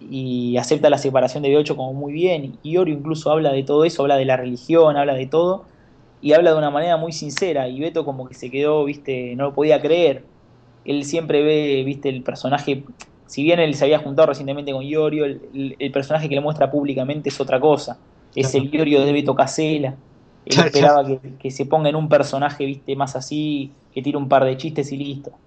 y 0.00 0.56
acepta 0.56 0.90
la 0.90 0.98
separación 0.98 1.44
de 1.44 1.50
B8 1.50 1.76
como 1.76 1.92
muy 1.92 2.12
bien. 2.12 2.58
Y 2.62 2.70
Iorio 2.72 2.94
incluso 2.94 3.30
habla 3.30 3.52
de 3.52 3.62
todo 3.62 3.84
eso, 3.84 4.02
habla 4.02 4.16
de 4.16 4.24
la 4.24 4.36
religión, 4.36 4.96
habla 4.96 5.14
de 5.14 5.26
todo. 5.26 5.66
Y 6.22 6.34
habla 6.34 6.52
de 6.52 6.58
una 6.58 6.70
manera 6.70 6.96
muy 6.98 7.12
sincera. 7.12 7.68
Y 7.68 7.80
Beto 7.80 8.06
como 8.06 8.26
que 8.28 8.34
se 8.34 8.50
quedó, 8.50 8.84
viste, 8.86 9.36
no 9.36 9.44
lo 9.46 9.54
podía 9.54 9.82
creer. 9.82 10.30
Él 10.84 11.04
siempre 11.04 11.42
ve, 11.44 11.84
viste, 11.84 12.08
el 12.10 12.24
personaje. 12.24 12.86
Si 13.26 13.42
bien 13.44 13.60
él 13.60 13.74
se 13.76 13.84
había 13.86 14.00
juntado 14.00 14.28
recientemente 14.28 14.72
con 14.72 14.84
Iorio, 14.84 15.26
el, 15.26 15.42
el- 15.54 15.76
el 15.78 15.92
personaje 15.92 16.28
que 16.28 16.36
le 16.36 16.40
muestra 16.42 16.70
públicamente 16.70 17.30
es 17.30 17.40
otra 17.40 17.60
cosa. 17.60 18.06
Es 18.34 18.54
Claro. 18.54 18.56
el 18.56 18.74
Iorio 18.74 19.02
de 19.04 19.12
Beto 19.12 19.34
Casela. 19.34 20.02
Él 20.44 20.58
Claro, 20.58 20.60
esperaba 20.60 21.06
que, 21.06 21.38
que 21.38 21.50
se 21.50 21.66
ponga 21.66 21.88
en 21.90 21.96
un 21.96 22.08
personaje, 22.08 22.64
viste, 22.66 22.96
más 22.96 23.16
así, 23.16 23.78
que 23.90 24.02
tire 24.02 24.16
un 24.18 24.28
par 24.28 24.44
de 24.44 24.56
chistes 24.56 24.92
y 24.92 24.96
listo. 24.98 25.40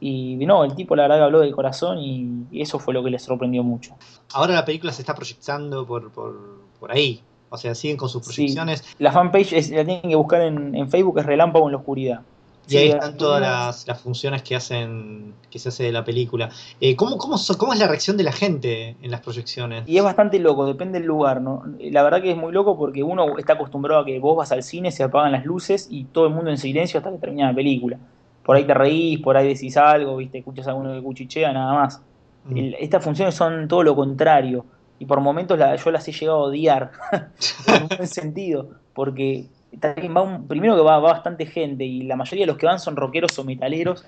Y 0.00 0.36
no, 0.46 0.64
el 0.64 0.74
tipo 0.76 0.96
la 0.96 1.04
verdad 1.04 1.18
que 1.18 1.24
habló 1.24 1.40
del 1.40 1.54
corazón 1.54 1.98
y, 2.00 2.46
y 2.50 2.62
eso 2.62 2.78
fue 2.80 2.94
lo 2.94 3.04
que 3.04 3.10
le 3.10 3.18
sorprendió 3.20 3.64
mucho. 3.64 4.00
Ahora 4.30 4.54
la 4.54 4.64
película 4.64 4.92
se 4.92 5.02
está 5.02 5.14
proyectando 5.14 5.86
por, 5.86 6.10
por, 6.12 6.72
por 6.78 6.92
ahí. 6.92 7.28
O 7.50 7.56
sea, 7.56 7.74
siguen 7.74 7.96
con 7.96 8.08
sus 8.08 8.22
proyecciones. 8.22 8.84
La 8.98 9.12
fanpage 9.12 9.52
es- 9.54 9.70
la 9.70 9.84
tienen 9.84 10.02
que 10.10 10.16
buscar 10.16 10.42
en, 10.42 10.74
en 10.74 10.90
Facebook, 10.90 11.18
es 11.18 11.26
Relámpago 11.26 11.66
en 11.66 11.72
la 11.72 11.78
Oscuridad. 11.78 12.20
Y 12.66 12.76
ahí 12.76 12.88
Sí, 12.88 12.90
están 12.90 13.16
todas 13.16 13.40
las, 13.40 13.86
las 13.86 14.00
funciones 14.00 14.42
que 14.42 14.54
hacen 14.54 15.34
que 15.50 15.58
se 15.58 15.70
hace 15.70 15.84
de 15.84 15.92
la 15.92 16.04
película. 16.04 16.50
Eh, 16.80 16.96
¿cómo, 16.96 17.16
cómo, 17.16 17.38
so- 17.38 17.56
¿Cómo 17.56 17.72
es 17.72 17.78
la 17.78 17.86
reacción 17.88 18.18
de 18.18 18.24
la 18.24 18.32
gente 18.32 18.96
en 19.00 19.10
las 19.10 19.22
proyecciones? 19.22 19.84
Y 19.86 19.96
es 19.96 20.04
bastante 20.04 20.38
loco, 20.38 20.66
depende 20.66 20.98
del 20.98 21.08
lugar, 21.08 21.40
¿no? 21.40 21.62
La 21.78 22.02
verdad 22.02 22.20
que 22.20 22.30
es 22.32 22.36
muy 22.36 22.52
loco 22.52 22.76
porque 22.76 23.02
uno 23.02 23.38
está 23.38 23.54
acostumbrado 23.54 24.02
a 24.02 24.04
que 24.04 24.18
vos 24.18 24.36
vas 24.36 24.52
al 24.52 24.62
cine, 24.62 24.92
se 24.92 25.02
apagan 25.02 25.32
las 25.32 25.46
luces 25.46 25.88
y 25.90 26.04
todo 26.06 26.26
el 26.26 26.34
mundo 26.34 26.50
en 26.50 26.58
silencio 26.58 26.98
hasta 26.98 27.10
que 27.10 27.18
termina 27.18 27.48
la 27.48 27.54
película. 27.54 27.98
Por 28.42 28.56
ahí 28.56 28.66
te 28.66 28.74
reís, 28.74 29.20
por 29.20 29.36
ahí 29.38 29.48
decís 29.48 29.76
algo, 29.78 30.16
viste, 30.16 30.38
escuchas 30.38 30.66
a 30.66 30.70
alguno 30.70 30.92
que 30.92 31.02
cuchichea, 31.02 31.52
nada 31.54 31.72
más. 31.72 32.02
Mm. 32.44 32.56
El- 32.58 32.74
estas 32.74 33.02
funciones 33.02 33.34
son 33.34 33.66
todo 33.68 33.82
lo 33.82 33.94
contrario. 33.96 34.66
Y 34.98 35.06
por 35.06 35.20
momentos 35.20 35.58
la- 35.58 35.76
yo 35.76 35.90
las 35.90 36.06
he 36.08 36.12
llegado 36.12 36.38
a 36.38 36.42
odiar, 36.44 36.90
en 37.66 37.82
un 37.82 37.88
buen 37.88 38.06
sentido, 38.08 38.70
porque 38.94 39.46
también 39.80 40.16
va 40.16 40.22
un- 40.22 40.48
primero 40.48 40.74
que 40.76 40.82
va, 40.82 40.98
va 40.98 41.12
bastante 41.12 41.46
gente 41.46 41.84
y 41.84 42.02
la 42.02 42.16
mayoría 42.16 42.42
de 42.44 42.48
los 42.48 42.56
que 42.56 42.66
van 42.66 42.80
son 42.80 42.96
rockeros 42.96 43.38
o 43.38 43.44
metaleros. 43.44 44.04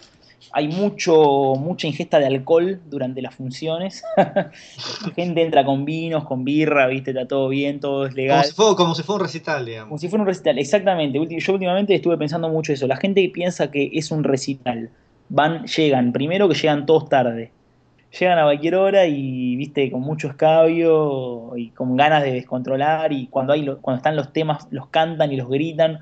Hay 0.52 0.68
mucho, 0.68 1.54
mucha 1.58 1.86
ingesta 1.86 2.18
de 2.18 2.26
alcohol 2.26 2.80
durante 2.86 3.20
las 3.22 3.34
funciones. 3.34 4.02
gente 5.14 5.42
entra 5.42 5.64
con 5.64 5.84
vinos, 5.84 6.24
con 6.24 6.44
birra, 6.44 6.86
viste, 6.86 7.10
está 7.10 7.26
todo 7.28 7.48
bien, 7.48 7.78
todo 7.78 8.06
es 8.06 8.14
legal. 8.14 8.38
Como 8.38 8.48
si, 8.48 8.54
fue, 8.54 8.76
como 8.76 8.94
si 8.94 9.02
fuera 9.02 9.16
un 9.16 9.26
recital, 9.26 9.66
digamos. 9.66 9.88
Como 9.88 9.98
si 9.98 10.08
fuera 10.08 10.22
un 10.22 10.28
recital, 10.28 10.58
exactamente. 10.58 11.18
Yo 11.38 11.52
últimamente 11.52 11.94
estuve 11.94 12.16
pensando 12.16 12.48
mucho 12.48 12.72
eso. 12.72 12.86
La 12.86 12.96
gente 12.96 13.28
piensa 13.32 13.70
que 13.70 13.90
es 13.92 14.10
un 14.10 14.24
recital. 14.24 14.90
Van, 15.28 15.66
llegan, 15.66 16.12
primero 16.12 16.48
que 16.48 16.54
llegan 16.54 16.86
todos 16.86 17.08
tarde. 17.08 17.52
Llegan 18.18 18.38
a 18.38 18.42
cualquier 18.44 18.74
hora 18.74 19.06
y, 19.06 19.56
viste, 19.56 19.90
con 19.90 20.00
mucho 20.00 20.28
escabio 20.28 21.52
y 21.56 21.70
con 21.70 21.96
ganas 21.96 22.24
de 22.24 22.32
descontrolar. 22.32 23.12
Y 23.12 23.28
cuando, 23.28 23.52
hay 23.52 23.64
cuando 23.80 23.98
están 23.98 24.16
los 24.16 24.32
temas, 24.32 24.66
los 24.70 24.88
cantan 24.88 25.30
y 25.32 25.36
los 25.36 25.48
gritan. 25.48 26.00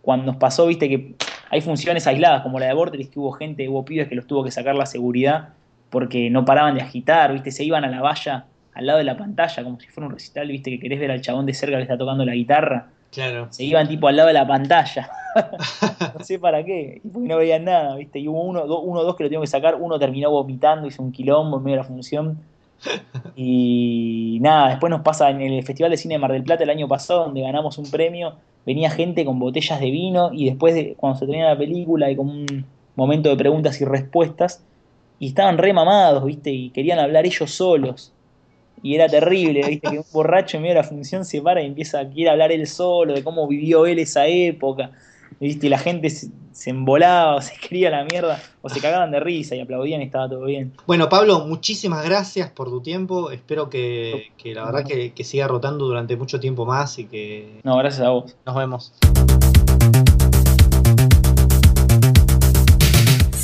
Cuando 0.00 0.26
nos 0.26 0.36
pasó, 0.36 0.66
viste, 0.66 0.88
que 0.88 1.14
hay 1.50 1.60
funciones 1.60 2.06
aisladas, 2.06 2.42
como 2.42 2.58
la 2.58 2.66
de 2.66 2.74
Vortex, 2.74 3.08
que 3.10 3.18
hubo 3.18 3.32
gente, 3.32 3.68
hubo 3.68 3.84
pibes 3.84 4.08
que 4.08 4.14
los 4.14 4.26
tuvo 4.26 4.42
que 4.42 4.50
sacar 4.50 4.74
la 4.74 4.86
seguridad 4.86 5.50
porque 5.92 6.30
no 6.30 6.46
paraban 6.46 6.74
de 6.74 6.80
agitar, 6.80 7.34
viste, 7.34 7.50
se 7.50 7.64
iban 7.64 7.84
a 7.84 7.88
la 7.88 8.00
valla 8.00 8.46
al 8.72 8.86
lado 8.86 8.98
de 8.98 9.04
la 9.04 9.18
pantalla, 9.18 9.62
como 9.62 9.78
si 9.78 9.88
fuera 9.88 10.06
un 10.06 10.14
recital, 10.14 10.48
viste, 10.48 10.70
que 10.70 10.80
querés 10.80 10.98
ver 10.98 11.10
al 11.10 11.20
chabón 11.20 11.44
de 11.44 11.52
cerca 11.52 11.76
que 11.76 11.82
está 11.82 11.98
tocando 11.98 12.24
la 12.24 12.32
guitarra. 12.32 12.86
Claro. 13.12 13.46
Se 13.50 13.62
iban 13.62 13.86
tipo 13.88 14.08
al 14.08 14.16
lado 14.16 14.28
de 14.28 14.32
la 14.34 14.46
pantalla. 14.46 15.10
no 16.18 16.24
sé 16.24 16.38
para 16.38 16.64
qué. 16.64 17.00
Y 17.04 17.08
porque 17.08 17.28
no 17.28 17.36
veían 17.36 17.64
nada, 17.64 17.94
¿viste? 17.96 18.18
Y 18.18 18.26
hubo 18.26 18.42
uno, 18.42 18.66
do- 18.66 18.80
uno 18.80 19.00
o 19.00 19.04
dos 19.04 19.16
que 19.16 19.22
lo 19.24 19.28
tuvieron 19.28 19.44
que 19.44 19.48
sacar. 19.50 19.76
Uno 19.76 19.98
terminó 19.98 20.30
vomitando, 20.30 20.88
hizo 20.88 21.02
un 21.02 21.12
quilombo 21.12 21.58
en 21.58 21.62
medio 21.64 21.76
de 21.76 21.82
la 21.82 21.88
función. 21.88 22.38
Y 23.36 24.38
nada, 24.40 24.70
después 24.70 24.90
nos 24.90 25.02
pasa 25.02 25.30
en 25.30 25.40
el 25.40 25.62
Festival 25.64 25.90
de 25.90 25.96
Cine 25.96 26.14
de 26.14 26.18
Mar 26.18 26.32
del 26.32 26.42
Plata 26.42 26.64
el 26.64 26.70
año 26.70 26.88
pasado, 26.88 27.24
donde 27.24 27.40
ganamos 27.42 27.78
un 27.78 27.90
premio. 27.90 28.34
Venía 28.66 28.90
gente 28.90 29.24
con 29.24 29.38
botellas 29.38 29.80
de 29.80 29.90
vino 29.90 30.30
y 30.32 30.46
después, 30.46 30.74
de, 30.74 30.94
cuando 30.96 31.18
se 31.18 31.26
termina 31.26 31.48
la 31.50 31.58
película, 31.58 32.06
hay 32.06 32.16
como 32.16 32.32
un 32.32 32.64
momento 32.96 33.28
de 33.28 33.36
preguntas 33.36 33.80
y 33.80 33.84
respuestas. 33.84 34.64
Y 35.18 35.28
estaban 35.28 35.58
re 35.58 35.72
mamados, 35.72 36.24
¿viste? 36.24 36.50
Y 36.50 36.70
querían 36.70 36.98
hablar 36.98 37.24
ellos 37.26 37.50
solos. 37.50 38.12
Y 38.82 38.94
era 38.94 39.08
terrible, 39.08 39.62
¿viste? 39.66 39.90
Que 39.90 39.98
un 39.98 40.04
borracho 40.12 40.56
en 40.56 40.64
medio 40.64 40.74
de 40.74 40.82
la 40.82 40.88
función 40.88 41.24
se 41.24 41.40
para 41.40 41.62
y 41.62 41.66
empieza 41.66 42.00
a 42.00 42.08
quiere 42.08 42.30
hablar 42.30 42.50
él 42.52 42.66
solo, 42.66 43.14
de 43.14 43.22
cómo 43.22 43.46
vivió 43.46 43.86
él 43.86 43.98
esa 43.98 44.26
época. 44.26 44.90
¿Viste? 45.40 45.66
Y 45.66 45.70
la 45.70 45.78
gente 45.78 46.10
se, 46.10 46.28
se 46.52 46.70
embolaba, 46.70 47.36
o 47.36 47.40
se 47.42 47.54
quería 47.56 47.90
la 47.90 48.04
mierda, 48.04 48.40
o 48.60 48.68
se 48.68 48.80
cagaban 48.80 49.10
de 49.10 49.20
risa 49.20 49.54
y 49.54 49.60
aplaudían 49.60 50.00
y 50.02 50.04
estaba 50.04 50.28
todo 50.28 50.44
bien. 50.44 50.72
Bueno, 50.86 51.08
Pablo, 51.08 51.46
muchísimas 51.46 52.04
gracias 52.04 52.50
por 52.50 52.68
tu 52.68 52.80
tiempo. 52.80 53.30
Espero 53.30 53.68
que, 53.68 54.32
que 54.36 54.54
la 54.54 54.64
verdad 54.64 54.84
que, 54.84 55.12
que 55.12 55.24
siga 55.24 55.48
rotando 55.48 55.86
durante 55.86 56.16
mucho 56.16 56.38
tiempo 56.40 56.64
más 56.64 56.98
y 56.98 57.06
que 57.06 57.60
No, 57.64 57.76
gracias 57.78 58.06
a 58.06 58.10
vos. 58.10 58.36
nos 58.46 58.56
vemos. 58.56 58.92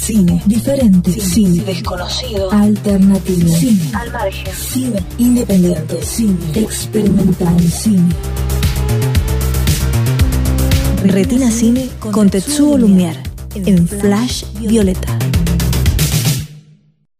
Cine 0.09 0.41
diferente, 0.47 1.13
cine 1.21 1.63
desconocido, 1.65 2.49
alternativo, 2.49 3.55
cine 3.55 3.91
al 3.93 4.11
margen, 4.11 4.55
cine 4.55 5.05
independiente, 5.19 6.03
cine 6.03 6.39
experimental, 6.55 7.61
cine. 7.61 8.09
Retina 11.03 11.51
Cine 11.51 11.91
con 12.11 12.31
Tetsuo 12.31 12.79
Lumière 12.79 13.23
en 13.55 13.87
Flash 13.87 14.47
Violeta. 14.61 15.18